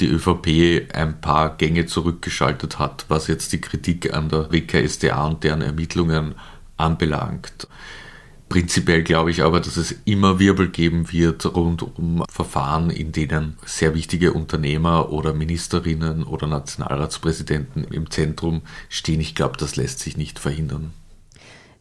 die 0.00 0.06
ÖVP 0.06 0.90
ein 0.94 1.20
paar 1.20 1.58
Gänge 1.58 1.84
zurückgeschaltet 1.84 2.78
hat, 2.78 3.04
was 3.08 3.26
jetzt 3.26 3.52
die 3.52 3.60
Kritik 3.60 4.14
an 4.14 4.30
der 4.30 4.50
WKSDA 4.50 5.26
und 5.26 5.44
deren 5.44 5.60
Ermittlungen 5.60 6.36
anbelangt. 6.78 7.68
Prinzipiell 8.48 9.02
glaube 9.02 9.30
ich 9.30 9.42
aber, 9.42 9.60
dass 9.60 9.76
es 9.76 9.94
immer 10.06 10.38
Wirbel 10.38 10.68
geben 10.68 11.12
wird 11.12 11.44
rund 11.54 11.82
um 11.82 12.24
Verfahren, 12.30 12.88
in 12.88 13.12
denen 13.12 13.58
sehr 13.66 13.94
wichtige 13.94 14.32
Unternehmer 14.32 15.12
oder 15.12 15.34
Ministerinnen 15.34 16.24
oder 16.24 16.46
Nationalratspräsidenten 16.46 17.84
im 17.84 18.10
Zentrum 18.10 18.62
stehen. 18.88 19.20
Ich 19.20 19.34
glaube, 19.34 19.58
das 19.58 19.76
lässt 19.76 20.00
sich 20.00 20.16
nicht 20.16 20.38
verhindern. 20.38 20.92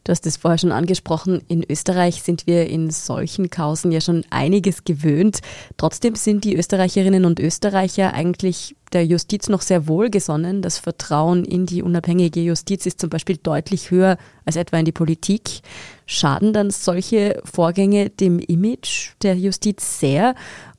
Du 0.08 0.12
hast 0.12 0.26
es 0.26 0.38
vorher 0.38 0.58
schon 0.58 0.72
angesprochen, 0.72 1.42
in 1.50 1.66
Österreich 1.70 2.24
sind 2.24 2.48
wir 2.48 2.70
in 2.70 2.92
solchen 2.92 3.50
Kausen 3.50 3.92
ja 3.92 4.00
schon 4.00 4.24
einiges 4.30 4.86
gewöhnt. 4.86 5.42
Trotzdem 5.76 6.16
sind 6.16 6.46
die 6.46 6.56
Österreicherinnen 6.56 7.26
und 7.26 7.42
Österreicher 7.42 8.14
eigentlich 8.14 8.78
der 8.94 9.06
Justiz 9.06 9.50
noch 9.50 9.62
sehr 9.62 9.90
wohlgesonnen. 9.90 10.62
Das 10.62 10.78
Vertrauen 10.78 11.44
in 11.44 11.66
die 11.66 11.84
unabhängige 11.84 12.40
Justiz 12.40 12.86
ist 12.86 13.02
zum 13.02 13.10
Beispiel 13.10 13.36
deutlich 13.36 13.92
höher 13.92 14.18
als 14.46 14.56
etwa 14.56 14.78
in 14.78 14.86
die 14.86 14.94
Politik. 14.94 15.60
Schaden 16.06 16.54
dann 16.54 16.70
solche 16.70 17.42
Vorgänge 17.44 18.10
dem 18.10 18.40
Image 18.40 19.10
der 19.24 19.36
Justiz 19.36 20.00
sehr? 20.00 20.36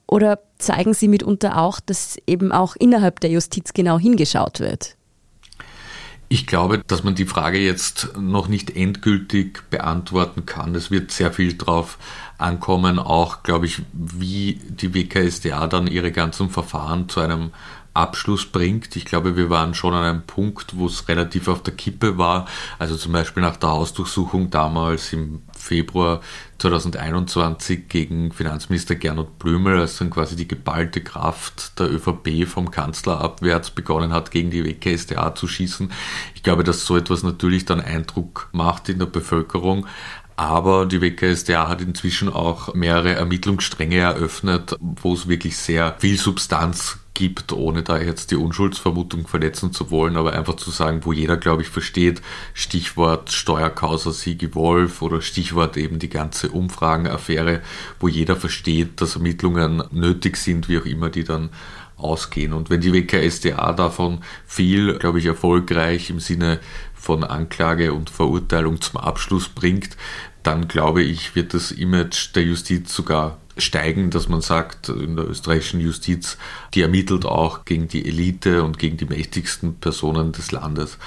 Oder 0.06 0.38
zeigen 0.56 0.94
sie 0.94 1.06
mitunter 1.06 1.58
auch, 1.58 1.80
dass 1.80 2.16
eben 2.26 2.50
auch 2.50 2.76
innerhalb 2.76 3.20
der 3.20 3.28
Justiz 3.28 3.74
genau 3.74 3.98
hingeschaut 3.98 4.60
wird? 4.60 4.96
Ich 6.30 6.46
glaube, 6.46 6.82
dass 6.86 7.04
man 7.04 7.14
die 7.14 7.24
Frage 7.24 7.58
jetzt 7.58 8.10
noch 8.18 8.48
nicht 8.48 8.76
endgültig 8.76 9.62
beantworten 9.70 10.44
kann. 10.44 10.74
Es 10.74 10.90
wird 10.90 11.10
sehr 11.10 11.32
viel 11.32 11.56
drauf 11.56 11.96
ankommen, 12.36 12.98
auch, 12.98 13.42
glaube 13.42 13.64
ich, 13.64 13.80
wie 13.92 14.60
die 14.68 14.92
WKSDA 14.92 15.66
dann 15.68 15.86
ihre 15.86 16.12
ganzen 16.12 16.50
Verfahren 16.50 17.08
zu 17.08 17.20
einem 17.20 17.52
Abschluss 17.94 18.46
bringt. 18.46 18.94
Ich 18.94 19.06
glaube, 19.06 19.36
wir 19.36 19.50
waren 19.50 19.74
schon 19.74 19.94
an 19.94 20.04
einem 20.04 20.22
Punkt, 20.22 20.76
wo 20.76 20.86
es 20.86 21.08
relativ 21.08 21.48
auf 21.48 21.62
der 21.62 21.74
Kippe 21.74 22.18
war. 22.18 22.46
Also 22.78 22.96
zum 22.96 23.12
Beispiel 23.12 23.42
nach 23.42 23.56
der 23.56 23.70
Hausdurchsuchung 23.70 24.50
damals 24.50 25.12
im 25.12 25.42
Februar 25.58 26.20
2021 26.58 27.88
gegen 27.88 28.32
Finanzminister 28.32 28.94
Gernot 28.94 29.38
Blümel, 29.38 29.80
als 29.80 29.98
dann 29.98 30.10
quasi 30.10 30.36
die 30.36 30.48
geballte 30.48 31.02
Kraft 31.02 31.78
der 31.78 31.92
ÖVP 31.92 32.46
vom 32.46 32.70
Kanzler 32.70 33.20
abwärts 33.20 33.70
begonnen 33.70 34.12
hat, 34.12 34.30
gegen 34.30 34.50
die 34.50 34.64
WKSDA 34.64 35.34
zu 35.34 35.46
schießen. 35.46 35.92
Ich 36.34 36.42
glaube, 36.42 36.64
dass 36.64 36.84
so 36.84 36.96
etwas 36.96 37.22
natürlich 37.22 37.64
dann 37.64 37.80
Eindruck 37.80 38.48
macht 38.52 38.88
in 38.88 38.98
der 38.98 39.06
Bevölkerung. 39.06 39.86
Aber 40.36 40.86
die 40.86 41.00
WKSDA 41.00 41.68
hat 41.68 41.80
inzwischen 41.82 42.28
auch 42.28 42.72
mehrere 42.72 43.14
Ermittlungsstränge 43.14 43.98
eröffnet, 43.98 44.76
wo 44.78 45.12
es 45.12 45.26
wirklich 45.26 45.56
sehr 45.56 45.96
viel 45.98 46.16
Substanz 46.16 46.98
gibt, 47.18 47.52
ohne 47.52 47.82
da 47.82 47.98
jetzt 47.98 48.30
die 48.30 48.36
Unschuldsvermutung 48.36 49.26
verletzen 49.26 49.72
zu 49.72 49.90
wollen, 49.90 50.16
aber 50.16 50.34
einfach 50.34 50.54
zu 50.54 50.70
sagen, 50.70 51.00
wo 51.02 51.12
jeder, 51.12 51.36
glaube 51.36 51.62
ich, 51.62 51.68
versteht, 51.68 52.22
Stichwort 52.54 53.32
Steuerkausa 53.32 54.12
Sigi 54.12 54.54
Wolf 54.54 55.02
oder 55.02 55.20
Stichwort 55.20 55.76
eben 55.76 55.98
die 55.98 56.10
ganze 56.10 56.50
Umfragenaffäre, 56.50 57.60
wo 57.98 58.06
jeder 58.06 58.36
versteht, 58.36 59.00
dass 59.00 59.16
Ermittlungen 59.16 59.82
nötig 59.90 60.36
sind, 60.36 60.68
wie 60.68 60.78
auch 60.78 60.84
immer 60.84 61.10
die 61.10 61.24
dann 61.24 61.50
ausgehen. 61.96 62.52
Und 62.52 62.70
wenn 62.70 62.80
die 62.80 62.92
WKSDA 62.92 63.72
davon 63.72 64.20
viel, 64.46 64.96
glaube 64.98 65.18
ich, 65.18 65.26
erfolgreich 65.26 66.10
im 66.10 66.20
Sinne 66.20 66.60
von 66.94 67.24
Anklage 67.24 67.94
und 67.94 68.10
Verurteilung 68.10 68.80
zum 68.80 69.00
Abschluss 69.00 69.48
bringt, 69.48 69.96
dann 70.44 70.68
glaube 70.68 71.02
ich, 71.02 71.34
wird 71.34 71.52
das 71.52 71.72
Image 71.72 72.36
der 72.36 72.44
Justiz 72.44 72.94
sogar 72.94 73.38
steigen, 73.58 74.10
dass 74.10 74.28
man 74.28 74.40
sagt, 74.40 74.88
in 74.88 75.16
der 75.16 75.28
österreichischen 75.28 75.80
Justiz, 75.80 76.38
die 76.74 76.82
ermittelt 76.82 77.26
auch 77.26 77.64
gegen 77.64 77.88
die 77.88 78.06
Elite 78.06 78.62
und 78.62 78.78
gegen 78.78 78.96
die 78.96 79.06
mächtigsten 79.06 79.76
Personen 79.76 80.32
des 80.32 80.52
Landes. 80.52 80.98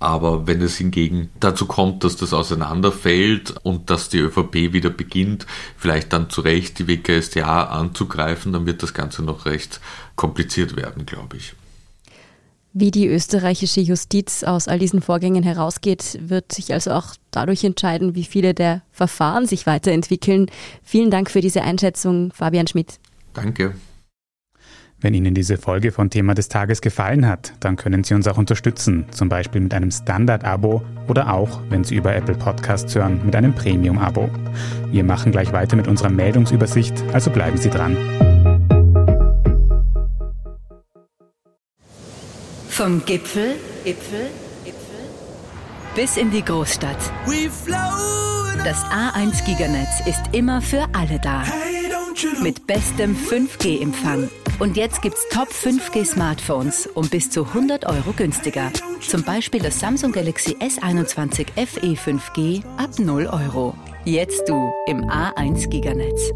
Aber 0.00 0.46
wenn 0.46 0.62
es 0.62 0.76
hingegen 0.76 1.30
dazu 1.40 1.66
kommt, 1.66 2.04
dass 2.04 2.16
das 2.16 2.32
auseinanderfällt 2.32 3.54
und 3.64 3.90
dass 3.90 4.08
die 4.08 4.18
ÖVP 4.18 4.72
wieder 4.72 4.90
beginnt, 4.90 5.46
vielleicht 5.76 6.12
dann 6.12 6.30
zu 6.30 6.40
Recht 6.40 6.78
die 6.78 6.86
WKStA 6.86 7.64
anzugreifen, 7.64 8.52
dann 8.52 8.66
wird 8.66 8.82
das 8.82 8.94
Ganze 8.94 9.24
noch 9.24 9.44
recht 9.44 9.80
kompliziert 10.14 10.76
werden, 10.76 11.04
glaube 11.04 11.36
ich. 11.36 11.54
Wie 12.72 12.90
die 12.90 13.06
österreichische 13.08 13.80
Justiz 13.80 14.44
aus 14.44 14.68
all 14.68 14.78
diesen 14.78 15.00
Vorgängen 15.00 15.42
herausgeht, 15.42 16.18
wird 16.20 16.52
sich 16.52 16.72
also 16.72 16.92
auch 16.92 17.14
dadurch 17.30 17.64
entscheiden, 17.64 18.14
wie 18.14 18.24
viele 18.24 18.54
der 18.54 18.82
Verfahren 18.92 19.46
sich 19.46 19.66
weiterentwickeln. 19.66 20.50
Vielen 20.82 21.10
Dank 21.10 21.30
für 21.30 21.40
diese 21.40 21.62
Einschätzung, 21.62 22.30
Fabian 22.32 22.66
Schmidt. 22.66 22.98
Danke. 23.32 23.74
Wenn 25.00 25.14
Ihnen 25.14 25.32
diese 25.32 25.58
Folge 25.58 25.92
von 25.92 26.10
Thema 26.10 26.34
des 26.34 26.48
Tages 26.48 26.80
gefallen 26.80 27.26
hat, 27.26 27.52
dann 27.60 27.76
können 27.76 28.02
Sie 28.02 28.14
uns 28.14 28.26
auch 28.26 28.36
unterstützen, 28.36 29.06
zum 29.12 29.28
Beispiel 29.28 29.60
mit 29.60 29.72
einem 29.72 29.92
Standard-Abo 29.92 30.82
oder 31.06 31.32
auch, 31.32 31.60
wenn 31.70 31.84
Sie 31.84 31.94
über 31.94 32.14
Apple 32.16 32.34
Podcasts 32.34 32.96
hören, 32.96 33.20
mit 33.24 33.36
einem 33.36 33.54
Premium-Abo. 33.54 34.28
Wir 34.90 35.04
machen 35.04 35.30
gleich 35.30 35.52
weiter 35.52 35.76
mit 35.76 35.86
unserer 35.86 36.10
Meldungsübersicht, 36.10 36.94
also 37.12 37.30
bleiben 37.30 37.58
Sie 37.58 37.70
dran. 37.70 37.96
Vom 42.78 43.04
Gipfel, 43.04 43.56
Gipfel, 43.82 44.30
Gipfel 44.64 45.00
bis 45.96 46.16
in 46.16 46.30
die 46.30 46.44
Großstadt. 46.44 46.96
Das 48.64 48.84
A1 48.84 49.44
Giganetz 49.44 50.06
ist 50.06 50.22
immer 50.30 50.62
für 50.62 50.86
alle 50.92 51.18
da. 51.18 51.42
Mit 52.40 52.68
bestem 52.68 53.16
5G-Empfang. 53.16 54.30
Und 54.60 54.76
jetzt 54.76 55.02
gibt's 55.02 55.26
Top 55.32 55.48
5G 55.48 56.04
Smartphones 56.04 56.86
um 56.94 57.08
bis 57.08 57.28
zu 57.30 57.46
100 57.46 57.84
Euro 57.84 58.12
günstiger. 58.16 58.70
Zum 59.00 59.24
Beispiel 59.24 59.60
das 59.60 59.80
Samsung 59.80 60.12
Galaxy 60.12 60.54
S21 60.60 61.48
FE 61.56 61.94
5G 61.94 62.62
ab 62.76 62.90
0 62.96 63.26
Euro. 63.26 63.74
Jetzt 64.04 64.48
du 64.48 64.72
im 64.86 65.04
A1 65.10 65.68
Giganetz. 65.68 66.30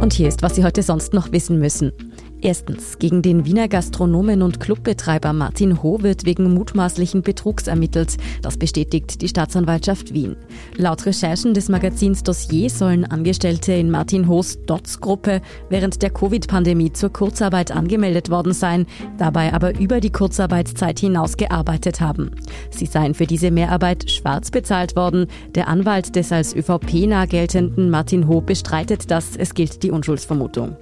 Und 0.00 0.12
hier 0.12 0.28
ist, 0.28 0.42
was 0.42 0.54
Sie 0.54 0.62
heute 0.62 0.84
sonst 0.84 1.12
noch 1.12 1.32
wissen 1.32 1.58
müssen. 1.58 2.05
Erstens, 2.42 2.98
gegen 2.98 3.22
den 3.22 3.46
Wiener 3.46 3.66
Gastronomen 3.66 4.42
und 4.42 4.60
Clubbetreiber 4.60 5.32
Martin 5.32 5.82
Ho 5.82 6.02
wird 6.02 6.26
wegen 6.26 6.52
mutmaßlichen 6.52 7.22
Betrugs 7.22 7.66
ermittelt. 7.66 8.16
Das 8.42 8.58
bestätigt 8.58 9.22
die 9.22 9.28
Staatsanwaltschaft 9.28 10.12
Wien. 10.12 10.36
Laut 10.76 11.06
Recherchen 11.06 11.54
des 11.54 11.70
Magazins 11.70 12.22
Dossier 12.22 12.68
sollen 12.68 13.06
Angestellte 13.06 13.72
in 13.72 13.90
Martin 13.90 14.28
Ho's 14.28 14.58
DOTS-Gruppe 14.66 15.40
während 15.70 16.02
der 16.02 16.10
Covid-Pandemie 16.10 16.92
zur 16.92 17.10
Kurzarbeit 17.10 17.72
angemeldet 17.72 18.28
worden 18.30 18.52
sein, 18.52 18.86
dabei 19.16 19.54
aber 19.54 19.78
über 19.78 20.00
die 20.00 20.12
Kurzarbeitszeit 20.12 21.00
hinaus 21.00 21.38
gearbeitet 21.38 22.02
haben. 22.02 22.32
Sie 22.70 22.86
seien 22.86 23.14
für 23.14 23.26
diese 23.26 23.50
Mehrarbeit 23.50 24.10
schwarz 24.10 24.50
bezahlt 24.50 24.94
worden. 24.94 25.26
Der 25.54 25.68
Anwalt 25.68 26.14
des 26.14 26.30
als 26.32 26.54
ÖVP 26.54 27.06
nah 27.06 27.24
geltenden 27.24 27.88
Martin 27.88 28.28
Ho 28.28 28.42
bestreitet 28.42 29.10
das. 29.10 29.36
Es 29.36 29.54
gilt 29.54 29.82
die 29.82 29.90
Unschuldsvermutung. 29.90 30.76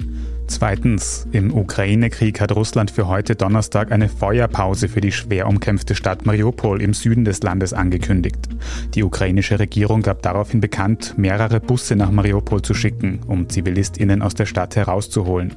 Zweitens, 0.46 1.26
im 1.33 1.54
Ukraine-Krieg 1.54 2.40
hat 2.40 2.54
Russland 2.54 2.90
für 2.90 3.09
heute 3.09 3.35
Donnerstag 3.35 3.90
eine 3.90 4.09
Feuerpause 4.09 4.88
für 4.88 5.00
die 5.00 5.11
schwer 5.11 5.48
umkämpfte 5.48 5.94
Stadt 5.94 6.26
Mariupol 6.26 6.83
im 6.83 6.92
Süden 6.92 7.24
des 7.24 7.42
Landes 7.42 7.72
angekündigt. 7.72 8.48
Die 8.94 9.02
ukrainische 9.02 9.59
Regierung 9.59 10.02
gab 10.02 10.22
daraufhin 10.22 10.61
bekannt, 10.61 11.14
mehrere 11.16 11.61
Busse 11.61 11.96
nach 11.96 12.11
Mariupol 12.11 12.61
zu 12.61 12.74
schicken, 12.74 13.20
um 13.26 13.48
Zivilistinnen 13.48 14.20
aus 14.20 14.35
der 14.35 14.46
Stadt 14.46 14.76
herauszuholen. 14.76 15.54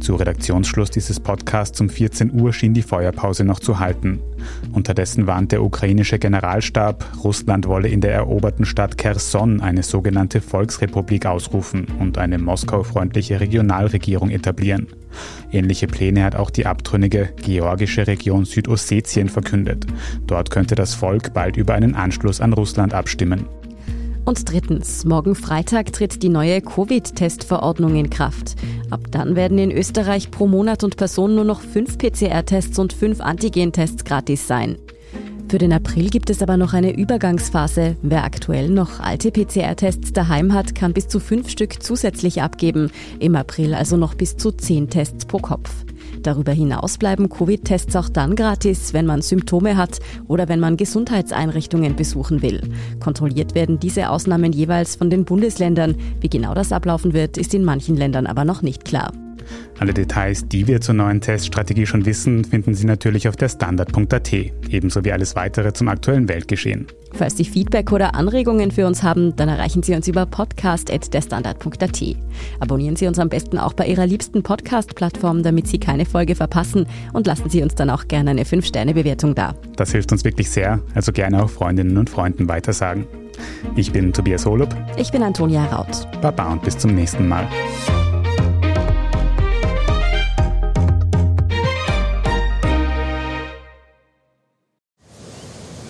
Zu 0.00 0.16
Redaktionsschluss 0.16 0.90
dieses 0.90 1.20
Podcasts 1.20 1.80
um 1.80 1.88
14 1.88 2.32
Uhr 2.32 2.52
schien 2.52 2.74
die 2.74 2.82
Feuerpause 2.82 3.44
noch 3.44 3.60
zu 3.60 3.78
halten. 3.78 4.20
Unterdessen 4.72 5.26
warnt 5.26 5.52
der 5.52 5.62
ukrainische 5.62 6.18
Generalstab, 6.18 7.04
Russland 7.22 7.68
wolle 7.68 7.88
in 7.88 8.00
der 8.00 8.12
eroberten 8.14 8.64
Stadt 8.64 8.98
Kherson 8.98 9.60
eine 9.60 9.82
sogenannte 9.82 10.40
Volksrepublik 10.40 11.26
ausrufen 11.26 11.86
und 12.00 12.18
eine 12.18 12.38
Moskau-freundliche 12.38 13.40
Regionalregierung 13.40 14.21
etablieren. 14.30 14.88
Ähnliche 15.50 15.86
Pläne 15.86 16.24
hat 16.24 16.36
auch 16.36 16.50
die 16.50 16.66
abtrünnige 16.66 17.30
georgische 17.44 18.06
Region 18.06 18.44
Südossetien 18.44 19.28
verkündet. 19.28 19.86
Dort 20.26 20.50
könnte 20.50 20.74
das 20.74 20.94
Volk 20.94 21.34
bald 21.34 21.56
über 21.56 21.74
einen 21.74 21.94
Anschluss 21.94 22.40
an 22.40 22.52
Russland 22.52 22.94
abstimmen. 22.94 23.46
Und 24.24 24.50
drittens, 24.50 25.04
morgen 25.04 25.34
Freitag 25.34 25.92
tritt 25.92 26.22
die 26.22 26.28
neue 26.28 26.60
Covid-Testverordnung 26.60 27.96
in 27.96 28.08
Kraft. 28.08 28.54
Ab 28.88 29.00
dann 29.10 29.34
werden 29.34 29.58
in 29.58 29.72
Österreich 29.72 30.30
pro 30.30 30.46
Monat 30.46 30.84
und 30.84 30.96
Person 30.96 31.34
nur 31.34 31.44
noch 31.44 31.60
fünf 31.60 31.98
PCR-Tests 31.98 32.78
und 32.78 32.92
fünf 32.92 33.20
Antigen-Tests 33.20 34.04
gratis 34.04 34.46
sein. 34.46 34.76
Für 35.52 35.58
den 35.58 35.74
April 35.74 36.08
gibt 36.08 36.30
es 36.30 36.40
aber 36.40 36.56
noch 36.56 36.72
eine 36.72 36.96
Übergangsphase. 36.96 37.96
Wer 38.00 38.24
aktuell 38.24 38.70
noch 38.70 39.00
alte 39.00 39.30
PCR-Tests 39.30 40.14
daheim 40.14 40.54
hat, 40.54 40.74
kann 40.74 40.94
bis 40.94 41.08
zu 41.08 41.20
fünf 41.20 41.50
Stück 41.50 41.82
zusätzlich 41.82 42.40
abgeben. 42.40 42.90
Im 43.18 43.36
April 43.36 43.74
also 43.74 43.98
noch 43.98 44.14
bis 44.14 44.38
zu 44.38 44.50
zehn 44.52 44.88
Tests 44.88 45.26
pro 45.26 45.36
Kopf. 45.36 45.70
Darüber 46.22 46.52
hinaus 46.52 46.96
bleiben 46.96 47.28
Covid-Tests 47.28 47.94
auch 47.96 48.08
dann 48.08 48.34
gratis, 48.34 48.94
wenn 48.94 49.04
man 49.04 49.20
Symptome 49.20 49.76
hat 49.76 49.98
oder 50.26 50.48
wenn 50.48 50.58
man 50.58 50.78
Gesundheitseinrichtungen 50.78 51.96
besuchen 51.96 52.40
will. 52.40 52.62
Kontrolliert 52.98 53.54
werden 53.54 53.78
diese 53.78 54.08
Ausnahmen 54.08 54.54
jeweils 54.54 54.96
von 54.96 55.10
den 55.10 55.26
Bundesländern. 55.26 55.96
Wie 56.22 56.30
genau 56.30 56.54
das 56.54 56.72
ablaufen 56.72 57.12
wird, 57.12 57.36
ist 57.36 57.52
in 57.52 57.62
manchen 57.62 57.98
Ländern 57.98 58.26
aber 58.26 58.46
noch 58.46 58.62
nicht 58.62 58.86
klar. 58.86 59.12
Alle 59.78 59.94
Details, 59.94 60.46
die 60.46 60.66
wir 60.66 60.80
zur 60.80 60.94
neuen 60.94 61.20
Teststrategie 61.20 61.86
schon 61.86 62.06
wissen, 62.06 62.44
finden 62.44 62.74
Sie 62.74 62.86
natürlich 62.86 63.28
auf 63.28 63.36
der 63.36 63.48
Standard.at, 63.48 64.32
ebenso 64.68 65.04
wie 65.04 65.12
alles 65.12 65.36
weitere 65.36 65.72
zum 65.72 65.88
aktuellen 65.88 66.28
Weltgeschehen. 66.28 66.86
Falls 67.14 67.36
Sie 67.36 67.44
Feedback 67.44 67.92
oder 67.92 68.14
Anregungen 68.14 68.70
für 68.70 68.86
uns 68.86 69.02
haben, 69.02 69.36
dann 69.36 69.48
erreichen 69.48 69.82
Sie 69.82 69.94
uns 69.94 70.08
über 70.08 70.24
podcast.derstandard.at. 70.24 72.02
Abonnieren 72.60 72.96
Sie 72.96 73.06
uns 73.06 73.18
am 73.18 73.28
besten 73.28 73.58
auch 73.58 73.74
bei 73.74 73.86
Ihrer 73.86 74.06
liebsten 74.06 74.42
Podcast-Plattform, 74.42 75.42
damit 75.42 75.66
Sie 75.66 75.78
keine 75.78 76.06
Folge 76.06 76.34
verpassen 76.34 76.86
und 77.12 77.26
lassen 77.26 77.50
Sie 77.50 77.62
uns 77.62 77.74
dann 77.74 77.90
auch 77.90 78.08
gerne 78.08 78.30
eine 78.30 78.44
5-Sterne-Bewertung 78.44 79.34
da. 79.34 79.54
Das 79.76 79.92
hilft 79.92 80.12
uns 80.12 80.24
wirklich 80.24 80.50
sehr, 80.50 80.80
also 80.94 81.12
gerne 81.12 81.42
auch 81.42 81.50
Freundinnen 81.50 81.98
und 81.98 82.08
Freunden 82.08 82.48
weitersagen. 82.48 83.06
Ich 83.76 83.92
bin 83.92 84.12
Tobias 84.12 84.46
Holub. 84.46 84.74
Ich 84.96 85.10
bin 85.10 85.22
Antonia 85.22 85.64
Raut. 85.66 86.06
Baba 86.20 86.52
und 86.52 86.62
bis 86.62 86.78
zum 86.78 86.94
nächsten 86.94 87.28
Mal. 87.28 87.46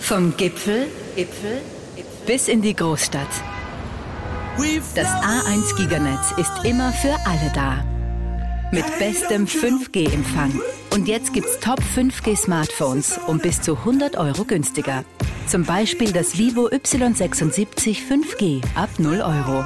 Vom 0.03 0.35
Gipfel, 0.35 0.87
Gipfel 1.15 1.61
bis 2.27 2.49
in 2.49 2.61
die 2.61 2.75
Großstadt. 2.75 3.25
Das 4.95 5.07
A1 5.07 5.77
Giganetz 5.77 6.33
ist 6.35 6.51
immer 6.65 6.91
für 6.91 7.15
alle 7.25 7.51
da. 7.55 7.85
Mit 8.73 8.85
bestem 8.99 9.45
5G-Empfang. 9.45 10.59
Und 10.93 11.07
jetzt 11.07 11.31
gibt's 11.31 11.57
Top 11.61 11.79
5G 11.95 12.35
Smartphones 12.35 13.17
um 13.27 13.39
bis 13.39 13.61
zu 13.61 13.77
100 13.77 14.17
Euro 14.17 14.43
günstiger. 14.43 15.05
Zum 15.47 15.63
Beispiel 15.63 16.11
das 16.11 16.37
Vivo 16.37 16.67
Y76 16.67 17.99
5G 18.05 18.61
ab 18.75 18.89
0 18.97 19.21
Euro. 19.21 19.63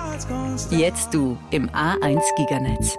Jetzt 0.69 1.15
du 1.15 1.35
im 1.49 1.67
A1 1.71 2.21
Giganetz. 2.37 2.95